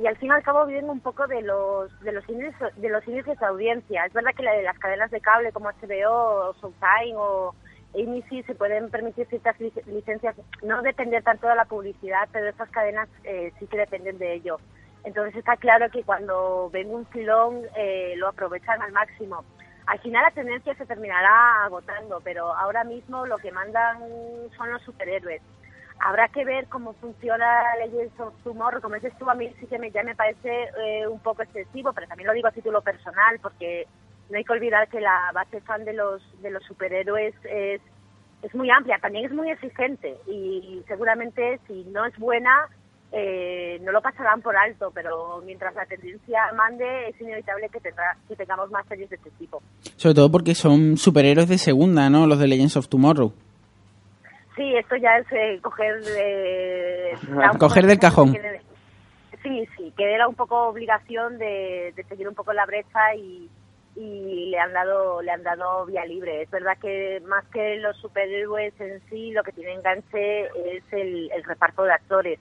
[0.02, 2.88] y al fin y al cabo viven un poco de los de los índices de
[2.88, 4.04] los de audiencia.
[4.06, 6.10] Es verdad que la las cadenas de cable como HBO
[6.50, 7.54] o Showtime o
[7.94, 12.68] ABC se pueden permitir ciertas lic- licencias, no depender tanto de la publicidad, pero estas
[12.70, 14.58] cadenas eh, sí que dependen de ello.
[15.04, 19.44] Entonces está claro que cuando ven un filón eh, lo aprovechan al máximo.
[19.86, 23.98] Al final la tendencia se terminará agotando, pero ahora mismo lo que mandan
[24.56, 25.40] son los superhéroes.
[26.00, 28.82] Habrá que ver cómo funciona Legends of Tomorrow.
[28.82, 31.92] Como dices tú, a mí sí que me, ya me parece eh, un poco excesivo,
[31.92, 33.86] pero también lo digo a título personal, porque
[34.28, 37.80] no hay que olvidar que la base fan de los, de los superhéroes es,
[38.42, 42.68] es muy amplia, también es muy exigente y seguramente si no es buena
[43.18, 48.14] eh, no lo pasarán por alto, pero mientras la tendencia mande es inevitable que, tendrá,
[48.28, 49.62] que tengamos más series de este tipo.
[49.96, 52.26] Sobre todo porque son superhéroes de segunda, ¿no?
[52.26, 53.32] Los de Legends of Tomorrow.
[54.54, 57.14] Sí, esto ya es eh, coger de...
[57.58, 58.36] Coger del cajón.
[59.42, 63.48] Sí, sí, que era un poco obligación de, de seguir un poco la brecha y,
[63.94, 66.42] y le han dado le han dado vía libre.
[66.42, 70.46] Es verdad que más que los superhéroes en sí, lo que tiene enganche
[70.76, 72.38] es el, el reparto de actores.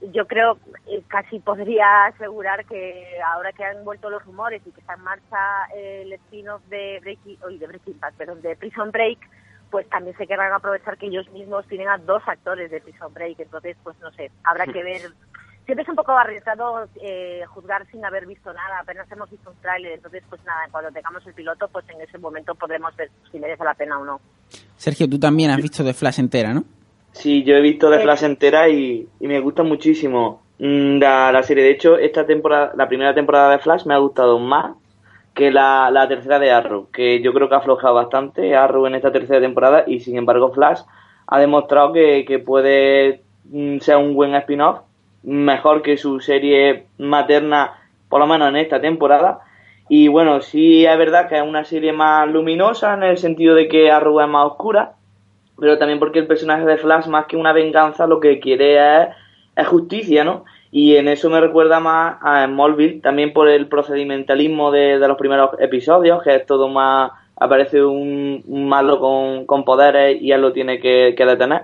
[0.00, 4.80] Yo creo, eh, casi podría asegurar que ahora que han vuelto los rumores y que
[4.80, 9.18] está en marcha el spin-off de Breaking, oye, de Breaking Bad, perdón, de Prison Break,
[9.70, 13.40] pues también se querrán aprovechar que ellos mismos tienen a dos actores de Prison Break.
[13.40, 15.02] Entonces, pues no sé, habrá que ver.
[15.66, 18.78] Siempre es un poco arriesgado eh, juzgar sin haber visto nada.
[18.80, 22.18] Apenas hemos visto un tráiler, entonces, pues nada, cuando tengamos el piloto, pues en ese
[22.18, 24.20] momento podremos ver si merece la pena o no.
[24.76, 26.64] Sergio, tú también has visto The Flash entera, ¿no?
[27.12, 27.96] Sí, yo he visto Eh.
[27.96, 31.64] The Flash entera y, y me gusta muchísimo mm, la, la serie.
[31.64, 34.76] De hecho, esta temporada, la primera temporada de Flash me ha gustado más
[35.34, 38.96] que la, la tercera de Arrow, que yo creo que ha aflojado bastante Arrow en
[38.96, 40.80] esta tercera temporada y sin embargo Flash
[41.26, 44.80] ha demostrado que, que puede mm, ser un buen spin-off,
[45.22, 47.74] mejor que su serie materna,
[48.08, 49.40] por lo menos en esta temporada.
[49.88, 53.68] Y bueno, sí es verdad que es una serie más luminosa en el sentido de
[53.68, 54.94] que Arrow es más oscura,
[55.58, 59.02] pero también porque el personaje de Flash, más que una venganza, lo que quiere
[59.56, 60.44] es, justicia, ¿no?
[60.70, 65.16] Y en eso me recuerda más a Smallville, también por el procedimentalismo de, de los
[65.16, 70.52] primeros episodios, que es todo más, aparece un, malo con, con poderes y él lo
[70.52, 71.62] tiene que, detener.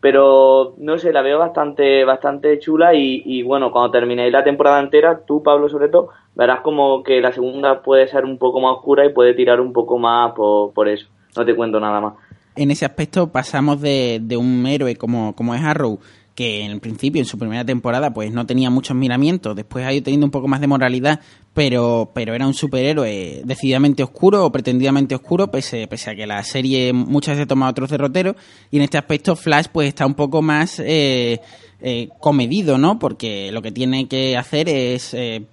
[0.00, 4.80] Pero no sé, la veo bastante, bastante chula y, y bueno, cuando terminéis la temporada
[4.80, 8.76] entera, tú, Pablo, sobre todo, verás como que la segunda puede ser un poco más
[8.76, 11.06] oscura y puede tirar un poco más por eso.
[11.36, 12.14] No te cuento nada más.
[12.56, 15.98] En ese aspecto pasamos de, de un héroe como, como es Arrow,
[16.34, 20.04] que en principio, en su primera temporada, pues no tenía muchos miramientos, después ha ido
[20.04, 21.20] teniendo un poco más de moralidad,
[21.52, 26.42] pero, pero era un superhéroe decididamente oscuro o pretendidamente oscuro, pese, pese a que la
[26.42, 28.36] serie muchas veces toma otros derroteros,
[28.70, 31.40] y en este aspecto Flash pues está un poco más eh,
[31.80, 32.98] eh, comedido, ¿no?
[32.98, 35.44] Porque lo que tiene que hacer es eh,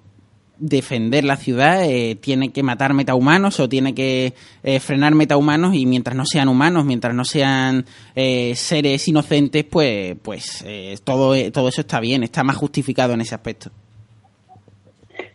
[0.59, 4.33] defender la ciudad, eh, tiene que matar metahumanos o tiene que
[4.63, 7.85] eh, frenar metahumanos y mientras no sean humanos, mientras no sean
[8.15, 13.21] eh, seres inocentes, pues, pues eh, todo, todo eso está bien, está más justificado en
[13.21, 13.71] ese aspecto.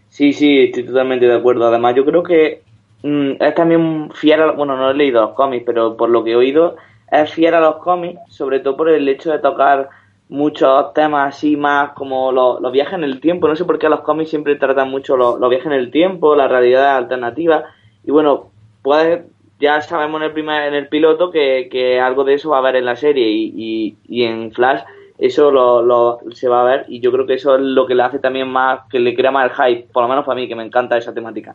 [0.09, 1.67] Sí, sí, estoy totalmente de acuerdo.
[1.67, 2.63] Además, yo creo que
[3.03, 6.33] mm, es también fiel a, bueno, no he leído los cómics, pero por lo que
[6.33, 6.77] he oído,
[7.11, 9.89] es fiel a los cómics, sobre todo por el hecho de tocar
[10.35, 13.49] muchos temas así más como los, viajes en el tiempo.
[13.49, 16.49] No sé por qué los cómics siempre tratan mucho los, viajes en el tiempo, la
[16.49, 17.65] realidad alternativa.
[18.05, 18.51] Y bueno,
[18.83, 19.23] pues
[19.61, 22.61] ya sabemos en el primer, en el piloto que, que algo de eso va a
[22.61, 24.83] haber en la serie y, y, y en Flash
[25.17, 27.95] eso lo, lo, se va a ver y yo creo que eso es lo que
[27.95, 30.49] le hace también más, que le crea más el hype, por lo menos para mí,
[30.49, 31.55] que me encanta esa temática.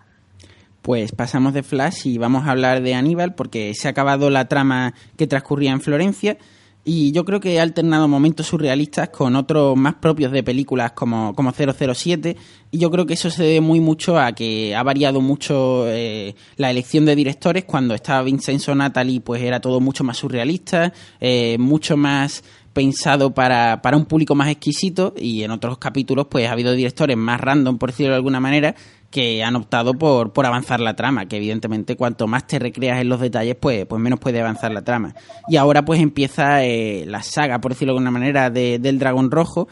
[0.81, 4.47] Pues pasamos de Flash y vamos a hablar de Aníbal porque se ha acabado la
[4.47, 6.37] trama que transcurría en Florencia
[6.85, 11.35] y yo creo que ha alternado momentos surrealistas con otros más propios de películas como,
[11.35, 12.37] como 007
[12.71, 16.35] y yo creo que eso se debe muy mucho a que ha variado mucho eh,
[16.55, 17.65] la elección de directores.
[17.65, 23.81] Cuando estaba Vincenzo Natali pues era todo mucho más surrealista eh, mucho más pensado para,
[23.81, 25.13] para un público más exquisito.
[25.17, 28.73] Y en otros capítulos pues ha habido directores más random por decirlo de alguna manera
[29.09, 33.09] que han optado por, por avanzar la trama, que evidentemente cuanto más te recreas en
[33.09, 35.15] los detalles, pues, pues menos puede avanzar la trama.
[35.47, 39.31] Y ahora pues empieza eh, la saga, por decirlo de alguna manera, de, del dragón
[39.31, 39.67] rojo,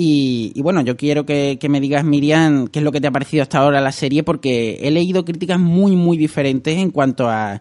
[0.00, 3.42] y, bueno, yo quiero que, me digas, Miriam, qué es lo que te ha parecido
[3.42, 7.60] hasta ahora la serie, porque he leído críticas muy, muy diferentes en cuanto a,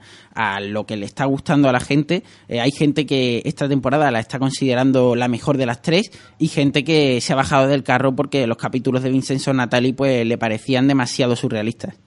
[0.61, 2.21] lo que le está gustando a la gente.
[2.47, 6.47] Eh, hay gente que esta temporada la está considerando la mejor de las tres y
[6.47, 10.37] gente que se ha bajado del carro porque los capítulos de Vincenzo Natali pues, le
[10.37, 11.99] parecían demasiado surrealistas.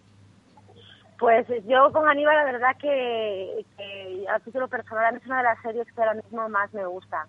[1.18, 5.60] Pues yo con Aníbal la verdad que, que a título personal es una de las
[5.60, 7.26] series que ahora mismo más me gusta.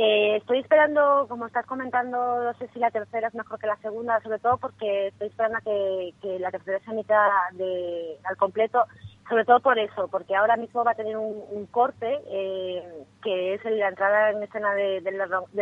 [0.00, 3.76] Eh, estoy esperando, como estás comentando, no sé si la tercera es mejor que la
[3.78, 8.84] segunda, sobre todo porque estoy esperando a que, la tercera se emita de, al completo,
[9.28, 13.64] sobre todo por eso, porque ahora mismo va a tener un, corte, eh, que es
[13.64, 15.18] la entrada en escena del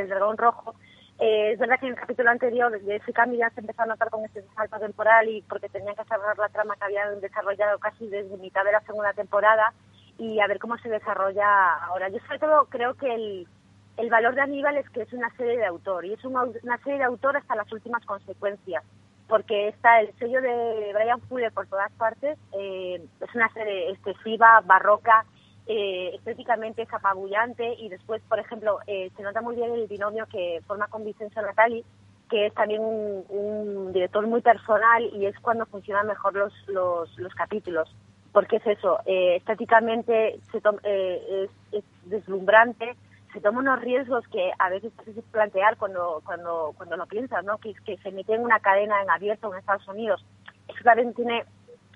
[0.07, 0.74] dragón rojo.
[1.18, 3.87] Eh, es verdad que en el capítulo anterior de ese cambio ya se empezó a
[3.87, 7.78] notar con este salto temporal y porque tenían que cerrar la trama que habían desarrollado
[7.78, 9.72] casi desde mitad de la segunda temporada
[10.18, 12.11] y a ver cómo se desarrolla ahora.
[12.11, 13.49] Yo sobre todo creo que el
[13.97, 16.45] el valor de Aníbal es que es una serie de autor y es una,
[16.85, 18.85] serie de autor hasta las últimas consecuencias
[19.29, 24.63] porque está el sello de Brian Fuller por todas partes eh, es una serie excesiva
[24.65, 25.25] barroca
[25.67, 30.27] eh, estéticamente es apabullante y después por ejemplo eh, se nota muy bien el binomio
[30.27, 31.85] que forma con Vincenzo Natali
[32.29, 37.35] que es también un, director muy personal y es cuando funcionan mejor los, los, los
[37.35, 37.89] capítulos
[38.33, 42.95] porque es eso estéticamente se es, es deslumbrante
[43.37, 47.59] se toma unos riesgos que a veces es plantear cuando, cuando, cuando lo piensas, ¿no?
[47.59, 50.24] Que, se mete en una cadena en abierto en Estados Unidos.
[50.68, 51.45] Eso también tiene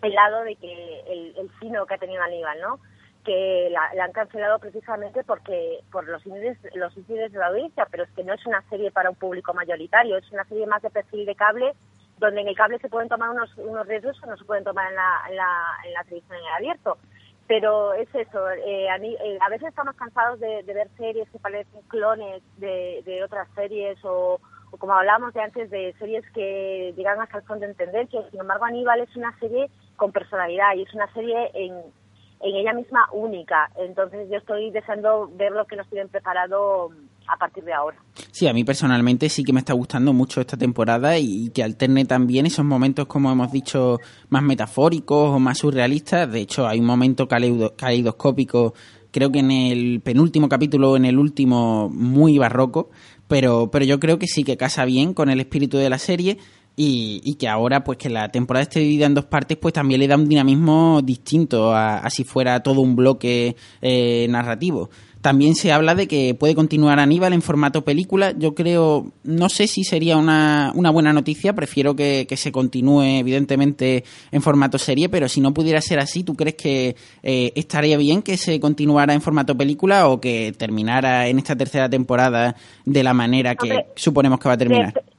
[0.03, 2.79] el lado de que el, el que ha tenido Aníbal, ¿no?
[3.25, 8.05] que la, han cancelado precisamente porque por los índices, los índices de la audiencia, pero
[8.05, 10.91] es que no es una serie para un público mayoritario, es una serie más de
[10.91, 11.73] perfil de cable,
[12.19, 14.91] donde en el cable se pueden tomar unos, unos riesgos que no se pueden tomar
[14.91, 15.49] en la, en la,
[15.87, 16.99] en la televisión en el abierto
[17.51, 22.45] pero es eso, eh, eh, a, veces estamos cansados de, ver series que parecen clones
[22.59, 24.41] de, otras series o,
[24.79, 28.23] como hablábamos de antes, de series que llegan hasta el fondo en tendencia.
[28.31, 31.75] Sin embargo, Aníbal es una serie con personalidad y es una serie en,
[32.41, 33.71] en ella misma única.
[33.77, 36.91] Entonces yo estoy deseando ver lo que nos tienen preparado
[37.29, 37.97] a partir de ahora.
[38.33, 42.05] Sí, a mí personalmente sí que me está gustando mucho esta temporada y, que alterne
[42.05, 46.31] también esos momentos, como hemos dicho, más metafóricos o más surrealistas.
[46.31, 48.75] De hecho, hay un momento caleidoscópico,
[49.11, 52.91] creo que en el penúltimo capítulo en el último, muy barroco,
[53.29, 56.39] pero, pero yo creo que sí que casa bien con el espíritu de la serie.
[56.83, 60.09] Y, que ahora, pues que la temporada esté dividida en dos partes, pues también le
[60.09, 64.89] da un dinamismo distinto a, si fuera todo un bloque eh, narrativo.
[65.21, 68.33] También se habla de que puede continuar Aníbal en formato película.
[68.33, 74.03] Yo creo, no sé si sería una, una buena noticia, prefiero que, se continúe evidentemente
[74.33, 78.23] en formato serie, pero si no pudiera ser así, ¿tú crees que eh, estaría bien
[78.23, 82.57] que se continuara en formato película o que terminara en esta tercera temporada
[82.87, 85.10] de la manera que suponemos que va a terminar?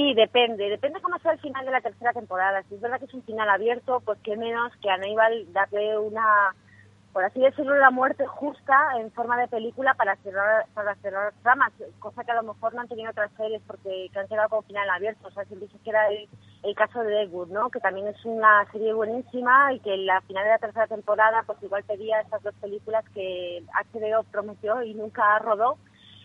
[0.00, 0.70] Sí, depende.
[0.70, 2.62] Depende cómo sea el final de la tercera temporada.
[2.62, 5.98] Si es verdad que es un final abierto, pues qué menos que a Aníbal darle
[5.98, 6.54] una
[7.12, 11.72] por así decirlo, la muerte justa en forma de película para cerrar para cerrar tramas,
[11.98, 14.88] cosa que a lo mejor no han tenido otras series porque han quedado con final
[14.88, 15.28] abierto.
[15.28, 16.28] O sea, siempre se queda el,
[16.62, 17.68] el caso de Deadwood, ¿no?
[17.68, 21.42] Que también es una serie buenísima y que en la final de la tercera temporada,
[21.44, 25.76] pues igual pedía estas dos películas que HBO prometió y nunca rodó.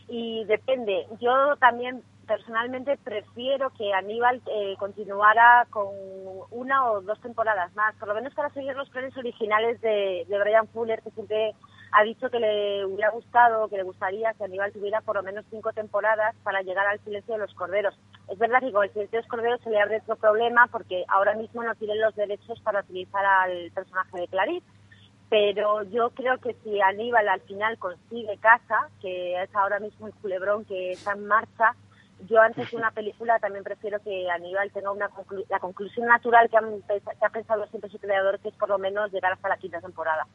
[0.07, 1.07] Y depende.
[1.19, 5.88] Yo también personalmente prefiero que Aníbal eh, continuara con
[6.51, 10.39] una o dos temporadas más, por lo menos para seguir los planes originales de, de
[10.39, 11.53] Brian Fuller, que siempre
[11.91, 15.45] ha dicho que le hubiera gustado, que le gustaría que Aníbal tuviera por lo menos
[15.49, 17.97] cinco temporadas para llegar al silencio de los corderos.
[18.28, 21.05] Es verdad que con el silencio de los corderos se le abre otro problema porque
[21.07, 24.65] ahora mismo no tienen los derechos para utilizar al personaje de Clarice,
[25.30, 30.13] pero yo creo que si Aníbal al final consigue casa, que es ahora mismo el
[30.15, 31.76] culebrón que está en marcha,
[32.28, 35.09] yo antes de una película también prefiero que Aníbal tenga una
[35.49, 39.34] la conclusión natural que, ha pensado siempre su creador, que es por lo menos llegar
[39.34, 40.26] hasta la quinta temporada.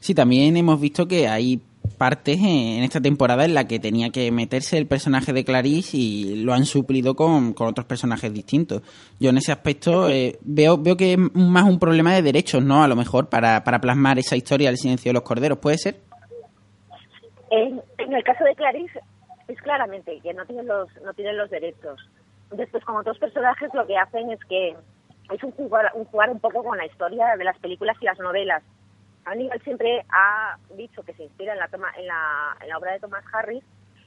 [0.00, 1.60] Sí, también hemos visto que hay
[1.96, 6.42] partes en esta temporada en la que tenía que meterse el personaje de Clarice y
[6.44, 8.82] lo han suplido con, con otros personajes distintos.
[9.18, 12.84] Yo en ese aspecto eh, veo, veo que es más un problema de derechos, ¿no?
[12.84, 15.96] A lo mejor para, para plasmar esa historia del silencio de los corderos, ¿puede ser?
[17.50, 19.00] En, en el caso de Clarice
[19.48, 22.00] es claramente que no tienen los no tienen los derechos.
[22.50, 24.76] Después, como otros personajes, lo que hacen es que
[25.30, 28.18] es un jugar, un jugar un poco con la historia de las películas y las
[28.18, 28.62] novelas.
[29.24, 32.92] Aníbal siempre ha dicho que se inspira en la, toma, en la, en la obra
[32.92, 33.62] de Thomas Harris,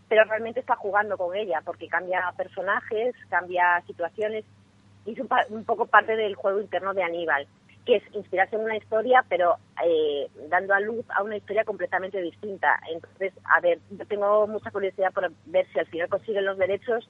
[0.10, 4.46] pero realmente está jugando con ella porque cambia personajes, cambia situaciones
[5.06, 7.48] y es un, un poco parte del juego interno de Aníbal,
[7.86, 9.56] que es inspirarse en una historia, pero
[9.86, 12.80] eh, dando a luz a una historia completamente distinta.
[12.94, 17.10] Entonces, a ver, yo tengo mucha curiosidad por ver si al final consiguen los derechos,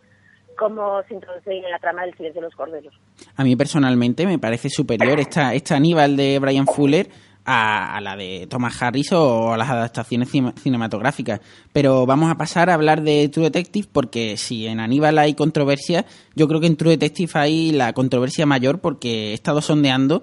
[0.58, 2.94] cómo se introducen en la trama del silencio de los corderos.
[3.36, 7.10] A mí personalmente me parece superior esta, esta Aníbal de Brian Fuller
[7.44, 11.42] a, la de Thomas Harris o a las adaptaciones cine- cinematográficas.
[11.74, 16.06] Pero vamos a pasar a hablar de True Detective porque si en Aníbal hay controversia,
[16.36, 20.22] yo creo que en True Detective hay la controversia mayor porque he estado sondeando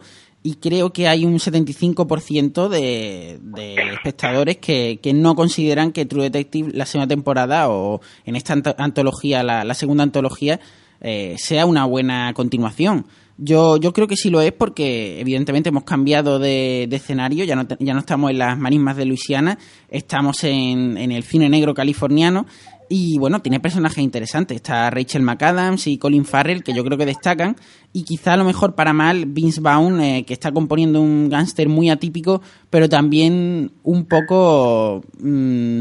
[0.49, 6.25] y creo que hay un 75% de, de espectadores que, que no consideran que True
[6.25, 10.59] Detective la segunda temporada o en esta anto- antología, la, la segunda antología,
[11.01, 13.07] eh, sea una buena continuación.
[13.37, 17.55] Yo, yo creo que sí lo es porque evidentemente hemos cambiado de, de escenario, ya
[17.55, 19.59] no, ya no estamos en las marismas de Luisiana,
[19.91, 22.47] estamos en, en el cine negro californiano
[22.89, 24.57] y bueno, tiene personajes interesantes.
[24.57, 27.57] Está Rachel McAdams y Colin Farrell, que yo creo que destacan.
[27.93, 31.69] Y quizá a lo mejor para mal Vince Vaughn, eh, que está componiendo un gángster
[31.69, 35.81] muy atípico, pero también un poco mm,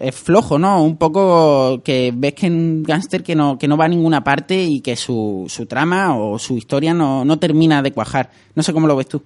[0.00, 0.82] eh, flojo, ¿no?
[0.82, 4.24] Un poco que ves que es un gángster que no, que no va a ninguna
[4.24, 8.30] parte y que su, su trama o su historia no, no termina de cuajar.
[8.54, 9.22] No sé cómo lo ves tú.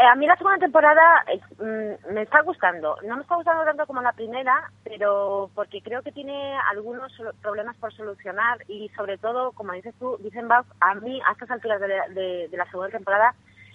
[0.00, 2.96] Eh, a mí la segunda temporada eh, mm, me está gustando.
[3.04, 7.76] No me está gustando tanto como la primera, pero porque creo que tiene algunos problemas
[7.76, 11.88] por solucionar y sobre todo, como dices tú, dicen a mí a estas alturas de
[11.88, 13.34] la, de la segunda temporada,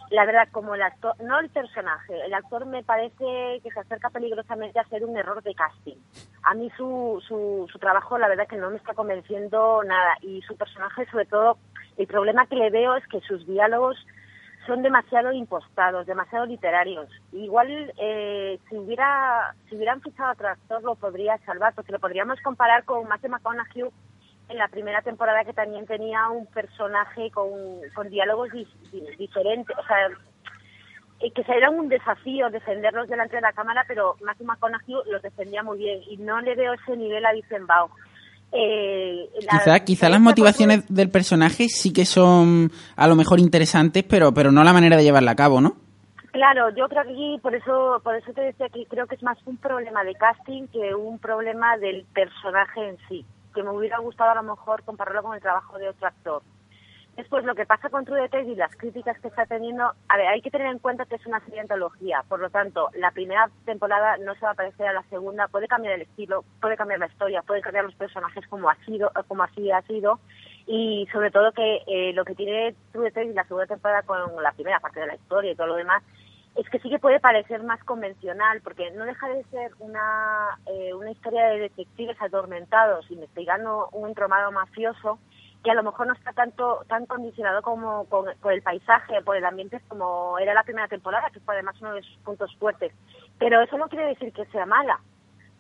[0.10, 4.10] la verdad, como el actor, no el personaje, el actor me parece que se acerca
[4.10, 5.98] peligrosamente a hacer un error de casting.
[6.42, 10.42] A mí su, su, su trabajo, la verdad, que no me está convenciendo nada y
[10.42, 11.58] su personaje, sobre todo,
[11.98, 13.96] el problema que le veo es que sus diálogos
[14.66, 17.10] son demasiado impostados, demasiado literarios.
[17.32, 22.00] Igual eh, si hubiera si hubieran fichado a otro actor lo podría salvar, porque lo
[22.00, 23.86] podríamos comparar con Matthew McConaughey
[24.50, 27.50] en la primera temporada que también tenía un personaje con,
[27.96, 30.08] con diálogos di- di- diferentes, o sea,
[31.20, 35.64] eh, que era un desafío defenderlos delante de la cámara, pero Matthew McConaughey los defendía
[35.64, 37.90] muy bien y no le veo ese nivel a Dizenbaum.
[38.58, 44.04] Eh, la- Quizá, quizá las motivaciones del personaje sí que son a lo mejor interesantes,
[44.04, 45.76] pero, pero no la manera de llevarla a cabo, ¿no?
[46.32, 49.24] Claro, yo creo que aquí, por eso, por eso te decía que creo que es
[49.24, 54.00] más un problema de casting que un problema del personaje en sí, que me hubiera
[54.00, 56.42] gustado a lo mejor compararlo con el trabajo de otro actor.
[57.16, 60.28] Después, lo que pasa con True Detective y las críticas que está teniendo, a ver,
[60.28, 63.50] hay que tener en cuenta que es una serie antología, por lo tanto, la primera
[63.64, 67.00] temporada no se va a parecer a la segunda, puede cambiar el estilo, puede cambiar
[67.00, 70.20] la historia, puede cambiar los personajes como ha sido, como así ha sido,
[70.68, 74.44] y sobre todo que eh, lo que tiene True Detective y la segunda temporada con
[74.44, 76.04] la primera parte de la historia y todo lo demás,
[76.56, 80.94] es que sí que puede parecer más convencional, porque no deja de ser una, eh,
[80.94, 85.18] una historia de detectives atormentados investigando un entramado mafioso
[85.66, 89.36] que a lo mejor no está tanto tan condicionado como con- por el paisaje, por
[89.36, 92.94] el ambiente como era la primera temporada, que fue además uno de sus puntos fuertes.
[93.40, 95.00] Pero eso no quiere decir que sea mala,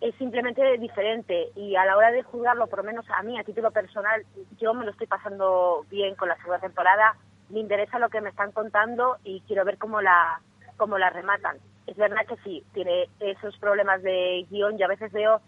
[0.02, 3.44] es simplemente diferente y a la hora de juzgarlo, por lo menos a mí, a
[3.44, 4.24] título personal,
[4.60, 7.16] yo me lo estoy pasando bien con la segunda temporada,
[7.50, 10.40] me interesa lo que me están contando y quiero ver cómo la,
[10.78, 11.58] cómo la rematan.
[11.88, 15.42] Es verdad que sí, tiene esos problemas de guion, yo a veces veo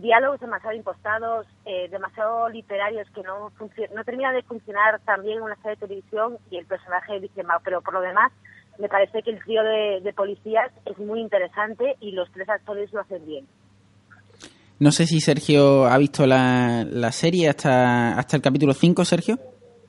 [0.00, 3.50] diálogos demasiado impostados, eh, demasiado literarios que no
[3.94, 7.42] no terminan de funcionar tan bien en una serie de televisión y el personaje dice
[7.42, 8.32] mal, pero por lo demás
[8.78, 12.92] me parece que el trío de, de policías es muy interesante y los tres actores
[12.92, 13.46] lo hacen bien.
[14.78, 19.38] No sé si Sergio ha visto la, la serie hasta, hasta el capítulo 5, Sergio.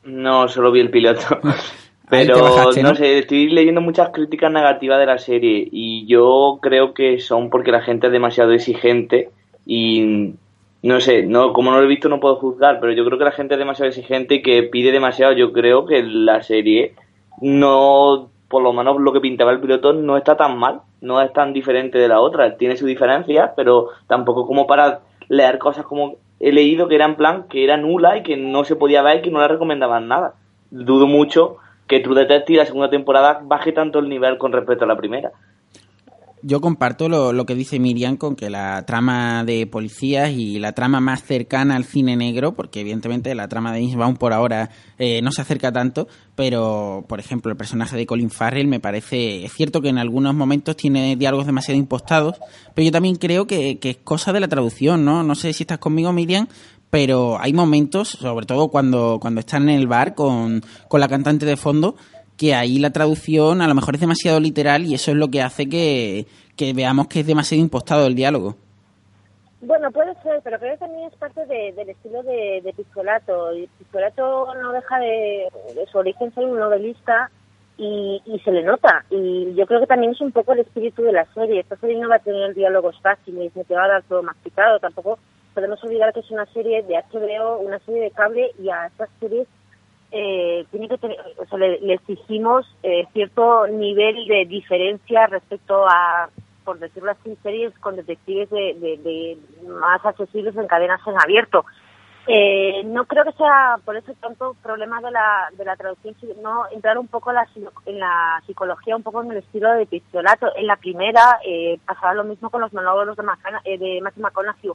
[0.05, 1.25] No, solo vi el piloto.
[2.09, 2.95] Pero bajaste, no ¿no?
[2.95, 7.71] sé, estoy leyendo muchas críticas negativas de la serie y yo creo que son porque
[7.71, 9.29] la gente es demasiado exigente
[9.67, 10.33] y
[10.81, 13.25] no sé, no como no lo he visto no puedo juzgar, pero yo creo que
[13.25, 15.33] la gente es demasiado exigente y que pide demasiado.
[15.33, 16.93] Yo creo que la serie
[17.41, 21.33] no, por lo menos lo que pintaba el piloto no está tan mal, no es
[21.33, 26.15] tan diferente de la otra, tiene sus diferencias, pero tampoco como para leer cosas como
[26.39, 29.17] he leído que era en plan que era nula y que no se podía ver
[29.17, 30.35] y que no la recomendaban nada.
[30.71, 31.57] Dudo mucho
[31.87, 35.31] que True Detective la segunda temporada baje tanto el nivel con respecto a la primera.
[36.43, 40.73] Yo comparto lo, lo, que dice Miriam con que la trama de policías y la
[40.73, 44.69] trama más cercana al cine negro, porque evidentemente la trama de Bond por ahora
[44.99, 49.45] eh, no se acerca tanto, pero por ejemplo el personaje de Colin Farrell me parece,
[49.45, 52.37] es cierto que en algunos momentos tiene diálogos demasiado impostados,
[52.75, 55.23] pero yo también creo que, que es cosa de la traducción, ¿no?
[55.23, 56.47] No sé si estás conmigo Miriam,
[56.89, 61.45] pero hay momentos, sobre todo cuando, cuando están en el bar con, con la cantante
[61.45, 61.95] de fondo,
[62.37, 65.41] que ahí la traducción a lo mejor es demasiado literal y eso es lo que
[65.41, 68.55] hace que, que veamos que es demasiado impostado el diálogo.
[69.59, 73.55] Bueno, puede ser, pero creo que también es parte de, del estilo de, de Pistolato.
[73.55, 75.47] Y no deja de,
[75.91, 77.31] su origen ser un novelista
[77.77, 79.03] y, y, se le nota.
[79.09, 81.61] Y yo creo que también es un poco el espíritu de la serie.
[81.61, 84.79] Esta serie no va a tener diálogos fáciles, ni te va a dar todo masticado.
[84.79, 85.17] Tampoco
[85.55, 89.09] podemos olvidar que es una serie de HBO, una serie de cable, y a estas
[89.19, 89.47] series
[90.11, 96.29] eh, tiene que tener, o sea, le, exigimos eh, cierto nivel de diferencia respecto a,
[96.63, 99.37] por decirlo así, series con detectives de, de, de
[99.67, 101.65] más accesibles en cadenas en abierto.
[102.29, 106.65] Eh, no creo que sea por eso tanto problema de la, de la traducción, sino
[106.71, 107.47] entrar un poco en la,
[107.85, 110.53] en la psicología, un poco en el estilo de pistolato.
[110.57, 114.23] En la primera eh, pasaba lo mismo con los monólogos de, Macana, eh, de Matthew
[114.23, 114.71] McConaughey.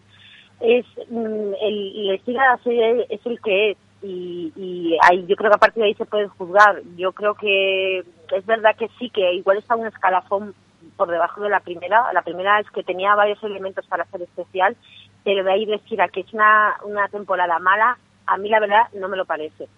[0.61, 5.25] Es, mm, el, el estilo de la serie es el que es y, y ahí,
[5.27, 6.83] yo creo que a partir de ahí se puede juzgar.
[6.97, 10.55] Yo creo que es verdad que sí, que igual está un escalafón
[10.97, 12.13] por debajo de la primera.
[12.13, 14.77] La primera es que tenía varios elementos para ser especial,
[15.25, 18.89] pero de ahí decir a que es una, una temporada mala, a mí la verdad
[18.95, 19.69] no me lo parece.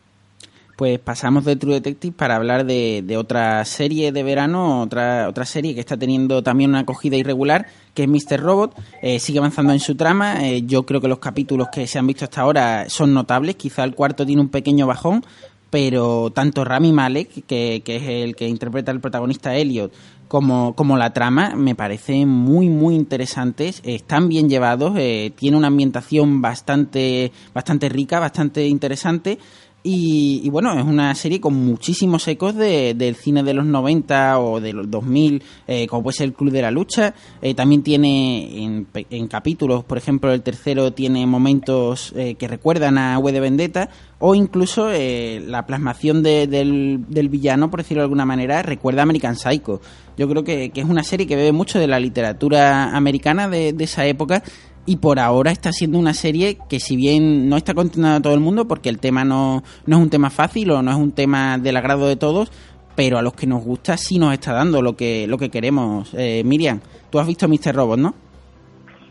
[0.76, 5.44] Pues pasamos de True Detective para hablar de, de, otra serie de verano, otra, otra
[5.44, 8.40] serie que está teniendo también una acogida irregular, que es Mr.
[8.40, 8.74] Robot.
[9.00, 10.44] Eh, sigue avanzando en su trama.
[10.44, 13.54] Eh, yo creo que los capítulos que se han visto hasta ahora son notables.
[13.54, 15.24] Quizá el cuarto tiene un pequeño bajón,
[15.70, 19.92] pero tanto Rami Malek, que, es el que interpreta al protagonista Elliot,
[20.28, 25.68] como, como la trama me parecen muy muy interesantes, están bien llevados, eh, tiene una
[25.68, 29.38] ambientación bastante, bastante rica, bastante interesante.
[29.86, 34.40] Y, y, bueno, es una serie con muchísimos ecos de, del cine de los 90
[34.40, 37.14] o de los 2000, eh, como puede ser el Club de la Lucha.
[37.42, 42.96] Eh, también tiene en, en, capítulos, por ejemplo, el tercero tiene momentos eh, que recuerdan
[42.96, 48.04] a V de Vendetta o incluso eh, la plasmación de, del, villano, por decirlo de
[48.04, 49.82] alguna manera, recuerda a American Psycho.
[50.16, 53.74] Yo creo que, que es una serie que bebe mucho de la literatura americana de,
[53.74, 54.42] de esa época
[54.86, 58.34] y por ahora está siendo una serie que si bien no está contenida a todo
[58.34, 61.12] el mundo porque el tema no, no es un tema fácil o no es un
[61.12, 62.50] tema del agrado de todos,
[62.94, 66.12] pero a los que nos gusta sí nos está dando lo que, lo que queremos.
[66.14, 66.80] Eh, Miriam,
[67.10, 67.74] tú has visto Mr.
[67.74, 68.14] Robot, ¿no?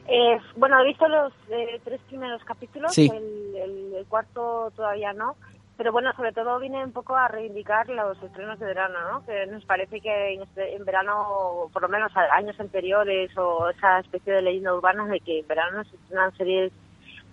[0.08, 3.10] Eh, bueno, he visto los eh, tres primeros capítulos, sí.
[3.12, 5.36] el, el, el, cuarto todavía no,
[5.84, 9.26] pero bueno, sobre todo viene un poco a reivindicar los estrenos de verano, ¿no?
[9.26, 14.00] Que nos parece que en, este, en verano, por lo menos años anteriores, o esa
[14.00, 16.72] especie de leyenda urbana de que en verano se estrenan series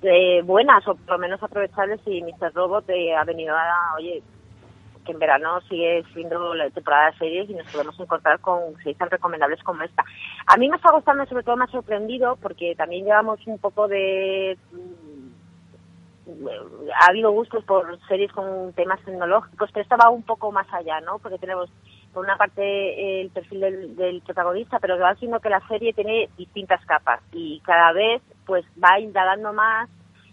[0.03, 2.53] de buenas o por lo menos aprovechables y Mr.
[2.53, 4.20] Robot eh, ha venido a, oye,
[5.05, 8.98] que en verano sigue siendo la temporada de series y nos podemos encontrar con series
[8.98, 10.03] tan recomendables como esta.
[10.48, 13.86] A mí me está gustando, sobre todo me ha sorprendido, porque también llevamos un poco
[13.86, 14.59] de
[16.95, 21.18] ha habido gustos por series con temas tecnológicos, pero estaba un poco más allá, ¿no?
[21.18, 21.70] Porque tenemos
[22.12, 26.28] por una parte el perfil del, del protagonista, pero va siendo que la serie tiene
[26.37, 29.89] distintas capas y cada vez pues va indagando más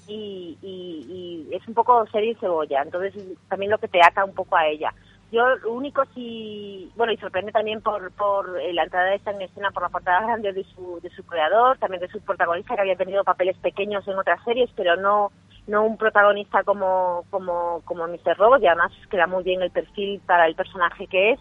[0.07, 3.13] y, y, y es un poco serie y cebolla, entonces
[3.47, 4.93] también lo que te ata un poco a ella.
[5.29, 9.41] Yo lo único sí, bueno, y sorprende también por, por la entrada de esta en
[9.41, 12.81] escena por la portada grande de su, de su creador, también de su protagonista que
[12.81, 15.31] había tenido papeles pequeños en otras series, pero no
[15.67, 18.37] no un protagonista como, como, como Mr.
[18.37, 21.39] Robot, y además queda muy bien el perfil para el personaje que es.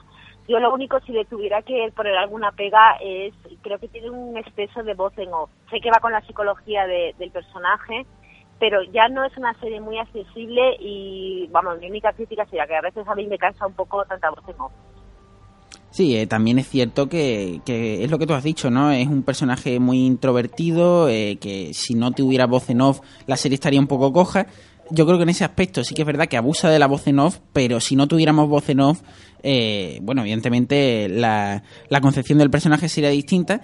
[0.48, 4.36] Yo lo único, si le tuviera que poner alguna pega, es, creo que tiene un
[4.36, 5.50] exceso de voz en off.
[5.70, 8.06] Sé que va con la psicología de, del personaje,
[8.58, 12.76] pero ya no es una serie muy accesible y, vamos, mi única crítica sería que
[12.76, 14.72] a veces a mí me cansa un poco tanta voz en off.
[15.96, 18.90] Sí, eh, también es cierto que, que, es lo que tú has dicho, ¿no?
[18.92, 23.54] Es un personaje muy introvertido, eh, que si no tuviera voz en off, la serie
[23.54, 24.46] estaría un poco coja.
[24.90, 27.06] Yo creo que en ese aspecto sí que es verdad que abusa de la voz
[27.06, 29.00] en off, pero si no tuviéramos voz en off,
[29.42, 33.62] eh, bueno, evidentemente la, la concepción del personaje sería distinta,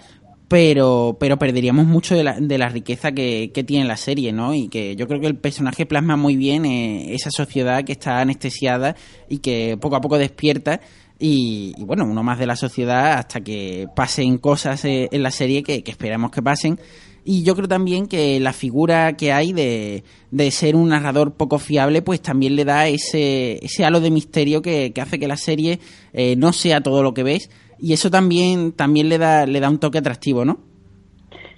[0.48, 4.54] pero, pero perderíamos mucho de la, de la riqueza que, que, tiene la serie, ¿no?
[4.54, 8.20] Y que yo creo que el personaje plasma muy bien eh, esa sociedad que está
[8.20, 8.96] anestesiada
[9.28, 10.80] y que poco a poco despierta
[11.22, 15.30] y, y, bueno, uno más de la sociedad hasta que pasen cosas eh, en la
[15.30, 16.80] serie que, esperamos que pasen.
[17.24, 20.02] Y yo creo también que la figura que hay de,
[20.32, 24.62] de ser un narrador poco fiable, pues también le da ese, ese halo de misterio
[24.62, 25.78] que, que hace que la serie
[26.12, 27.48] eh, no sea todo lo que ves
[27.82, 30.60] y eso también, también le da, le da un toque atractivo, ¿no?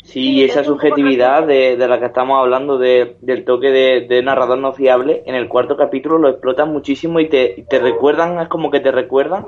[0.05, 4.75] Sí, esa subjetividad de, de la que estamos hablando, de, del toque de, narrador no
[4.75, 8.81] fiable, en el cuarto capítulo lo explotan muchísimo y te, te recuerdan, es como que
[8.81, 9.47] te recuerdan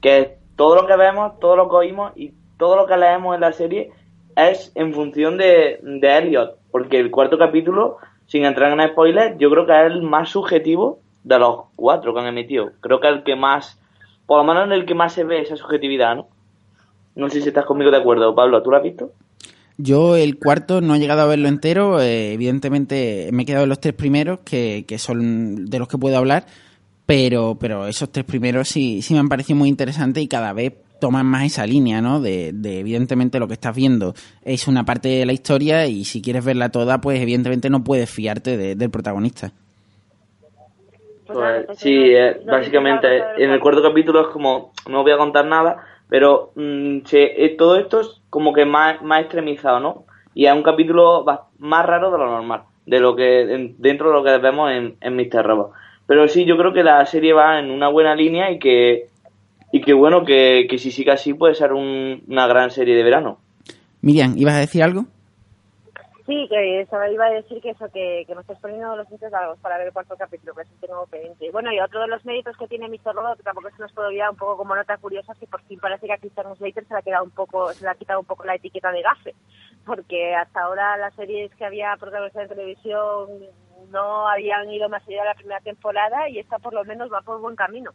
[0.00, 3.42] que todo lo que vemos, todo lo que oímos y todo lo que leemos en
[3.42, 3.92] la serie
[4.36, 9.50] es en función de, de Elliot, porque el cuarto capítulo, sin entrar en spoilers, yo
[9.50, 12.70] creo que es el más subjetivo de los cuatro que han emitido.
[12.80, 13.78] Creo que el que más,
[14.24, 16.28] por lo menos en el que más se ve esa subjetividad, ¿no?
[17.14, 19.10] No sé si estás conmigo de acuerdo, Pablo, ¿tú lo has visto?
[19.82, 23.70] Yo el cuarto no he llegado a verlo entero, eh, evidentemente me he quedado en
[23.70, 26.44] los tres primeros, que, que son de los que puedo hablar,
[27.06, 30.74] pero, pero esos tres primeros sí, sí me han parecido muy interesantes y cada vez
[31.00, 32.20] toman más esa línea, ¿no?
[32.20, 34.12] De, de, evidentemente lo que estás viendo
[34.44, 38.10] es una parte de la historia y si quieres verla toda, pues evidentemente no puedes
[38.10, 39.52] fiarte de, del protagonista.
[41.26, 42.12] Pues, sí,
[42.44, 43.06] básicamente
[43.38, 47.76] en el cuarto capítulo es como, no voy a contar nada, pero mm, eh, todo
[47.78, 50.04] esto es como que más, extremizado, ¿no?
[50.34, 51.24] Y es un capítulo
[51.58, 54.96] más raro de lo normal, de lo que en- dentro de lo que vemos en,
[55.00, 55.44] en Mr.
[55.46, 55.70] Robot.
[56.06, 59.06] Pero sí, yo creo que la serie va en una buena línea y que,
[59.72, 63.02] y que bueno, que, que si sigue así puede ser un- una gran serie de
[63.04, 63.38] verano.
[64.02, 65.04] Miriam, ¿ibas a decir algo?
[66.30, 69.32] Sí, que eso, iba a decir que eso, que, que me estás poniendo los sitios
[69.32, 71.50] largos para ver el cuarto capítulo, que eso tengo pendiente.
[71.50, 73.16] Bueno, y otro de los méritos que tiene Mr.
[73.16, 75.60] Robot, que tampoco se nos puede olvidar un poco como nota curiosa, es que por
[75.62, 77.96] fin parece que a Christian Slater se le ha quedado un poco, se le ha
[77.96, 79.34] quitado un poco la etiqueta de gafe,
[79.84, 83.28] porque hasta ahora las series que había protagonizado en televisión
[83.90, 87.22] no habían ido más allá de la primera temporada y esta por lo menos va
[87.22, 87.90] por buen camino.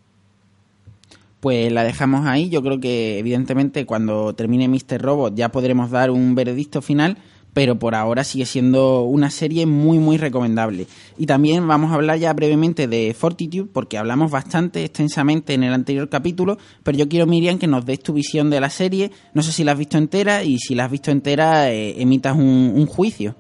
[1.40, 2.50] Pues la dejamos ahí.
[2.50, 5.02] Yo creo que evidentemente cuando termine Mr.
[5.02, 7.18] Robot ya podremos dar un veredicto final,
[7.56, 10.88] pero por ahora sigue siendo una serie muy muy recomendable.
[11.18, 15.74] Y también vamos a hablar ya brevemente de Fortitude, porque hablamos bastante extensamente en el
[15.74, 19.10] anterior capítulo, pero yo quiero, Miriam, que nos des tu visión de la serie.
[19.34, 22.36] No sé si la has visto entera y si la has visto entera eh, emitas
[22.36, 23.36] un, juicio.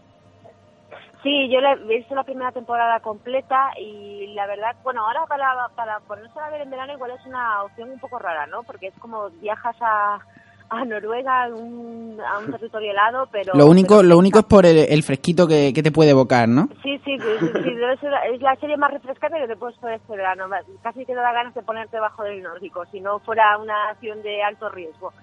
[1.22, 5.99] Sí, yo he visto la primera temporada completa y la verdad, bueno, ahora para, para
[5.99, 8.63] ponerse a ver en verano igual es una opción un poco rara, ¿no?
[8.63, 10.20] Porque es como viajas a,
[10.70, 13.53] a Noruega, a un, a un territorio helado, pero...
[13.53, 16.47] Lo único, pero- lo único es por el, el fresquito que, que te puede evocar,
[16.49, 16.68] ¿no?
[16.84, 19.95] Sí, sí, sí, sí, debe ser- es la serie más refrescante que te puedes poner
[19.97, 20.47] este verano.
[20.82, 24.41] Casi te da ganas de ponerte debajo del nórdico, si no fuera una acción de
[24.43, 25.13] alto riesgo.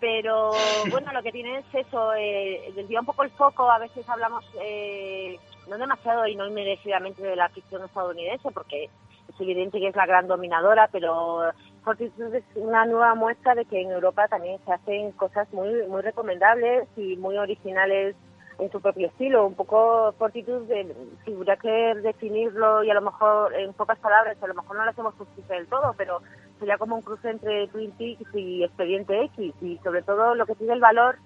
[0.00, 0.50] Pero
[0.90, 4.44] bueno, lo que tiene es eso, eh, desvía un poco el foco, a veces hablamos
[4.60, 5.38] eh,
[5.68, 8.84] no demasiado y no inmerecidamente de la ficción estadounidense, porque
[9.28, 11.44] es evidente que es la gran dominadora, pero
[11.84, 16.02] Fortitude es una nueva muestra de que en Europa también se hacen cosas muy, muy
[16.02, 18.14] recomendables y muy originales
[18.58, 23.02] en su propio estilo, un poco Fortitude, de, si hubiera que definirlo y a lo
[23.02, 26.20] mejor en pocas palabras, a lo mejor no lo hacemos justicia del todo, pero
[26.58, 30.54] sería como un cruce entre Twin Peaks y Expediente X y sobre todo lo que
[30.54, 31.16] tiene el valor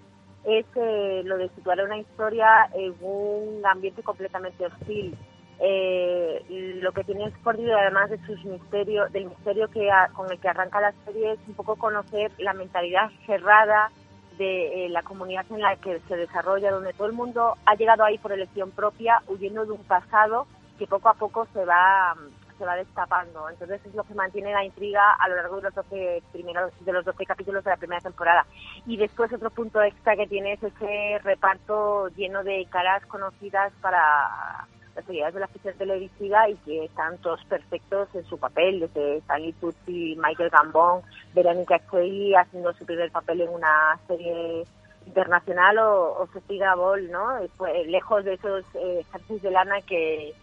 [0.44, 5.16] es eh, lo de situar una historia en un ambiente completamente hostil.
[5.58, 10.38] Eh, lo que tiene Fortitude, además de sus misterios, del misterio que a- con el
[10.38, 13.90] que arranca la serie, es un poco conocer la mentalidad cerrada
[14.36, 18.04] de eh, la comunidad en la que se desarrolla, donde todo el mundo ha llegado
[18.04, 20.46] ahí por elección propia, huyendo de un pasado
[20.78, 22.14] que poco a poco se va
[22.58, 23.50] se va destapando.
[23.50, 26.92] Entonces es lo que mantiene la intriga a lo largo de los 12 primeros de
[26.92, 28.46] los 12 capítulos de la primera temporada.
[28.86, 34.66] Y después otro punto extra que tiene es ese reparto lleno de caras conocidas para
[34.96, 39.18] las seguidoras de la ficción televisiva y que están todos perfectos en su papel, desde
[39.18, 41.02] Stanley Tucci, Michael Gambon,
[41.34, 44.64] Verónica Coelho haciendo su primer papel en una serie
[45.06, 47.44] internacional o, o Sofía Ball, ¿no?
[47.44, 50.34] Y fue lejos de esos eh, de lana que,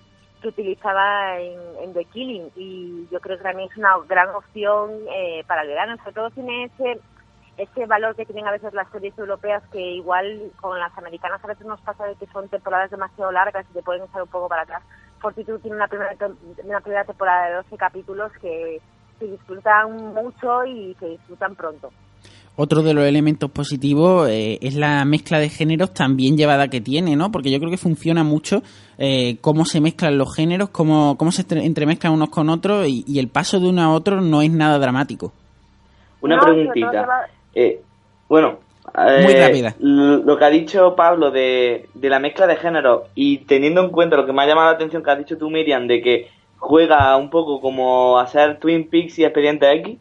[0.42, 4.92] que utilizaba en, en The Killing y yo creo que también es una gran opción
[5.12, 7.00] eh, para el verano, sobre todo tiene ese
[7.58, 11.48] ese valor que tienen a veces las series europeas que igual con las americanas a
[11.48, 14.48] veces nos pasa de que son temporadas demasiado largas y te pueden echar un poco
[14.50, 14.82] para atrás.
[15.20, 16.16] Fortitude tiene una primera,
[16.64, 18.82] una primera temporada de 12 capítulos que
[19.20, 21.92] se disfrutan mucho y se disfrutan pronto.
[22.56, 27.16] Otro de los elementos positivos eh, es la mezcla de géneros también llevada que tiene,
[27.16, 27.32] ¿no?
[27.32, 28.62] Porque yo creo que funciona mucho
[29.00, 33.04] eh, cómo se mezclan los géneros, cómo, cómo se entre- entremezclan unos con otros y,
[33.08, 35.34] y el paso de uno a otro no es nada dramático.
[36.22, 37.28] Una No, preguntita.
[37.56, 37.82] Eh,
[38.28, 38.60] bueno,
[38.96, 39.76] Muy eh, rápida.
[39.80, 44.18] Lo que ha dicho Pablo de, de la mezcla de género y teniendo en cuenta
[44.18, 47.16] lo que me ha llamado la atención que has dicho tú, Miriam, de que juega
[47.18, 49.98] un poco como a ser Twin Peaks y Expediente X,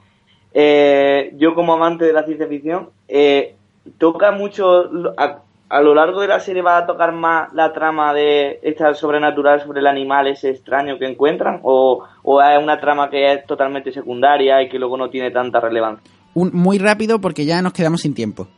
[0.55, 3.57] eh, yo como amante de la ciencia ficción, eh,
[3.99, 8.13] toca mucho, a, a lo largo de la serie va a tocar más la trama
[8.13, 13.09] de esta sobrenatural sobre el animal ese extraño que encuentran o, o es una trama
[13.09, 16.13] que es totalmente secundaria y que luego no tiene tanta relevancia.
[16.35, 18.49] Un, muy rápido porque ya nos quedamos sin tiempo.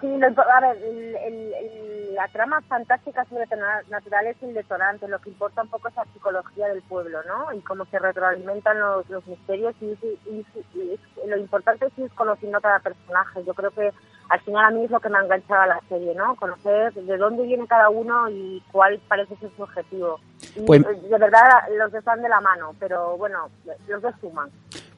[0.00, 5.18] Sí, lo a ver, el- el- el- la trama fantástica sobrenatural es el detonante, lo
[5.18, 7.52] que importa un poco es la psicología del pueblo, ¿no?
[7.52, 11.98] Y cómo se retroalimentan los, los misterios y, y- y- y es- lo importante es
[11.98, 13.42] ir conociendo a cada personaje.
[13.44, 13.90] Yo creo que
[14.28, 16.36] al final a mí es lo que me ha enganchado a la serie, ¿no?
[16.36, 20.20] Conocer de dónde viene cada uno y cuál parece ser su objetivo.
[20.54, 21.40] Y, Pues- de verdad
[21.78, 23.48] los dos van de la mano, pero bueno,
[23.88, 24.50] los dos suman.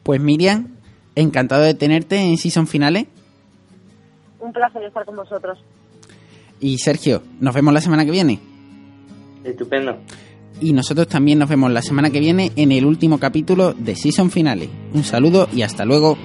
[0.02, 0.75] Pues Miriam,
[1.16, 3.06] encantado de tenerte en Season Finales.
[4.38, 5.58] Un placer estar con vosotros.
[6.60, 8.38] Y Sergio, nos vemos la semana que viene.
[9.44, 9.96] Estupendo.
[10.60, 14.30] Y nosotros también nos vemos la semana que viene en el último capítulo de Season
[14.30, 14.70] Finales.
[14.94, 16.16] Un saludo y hasta luego.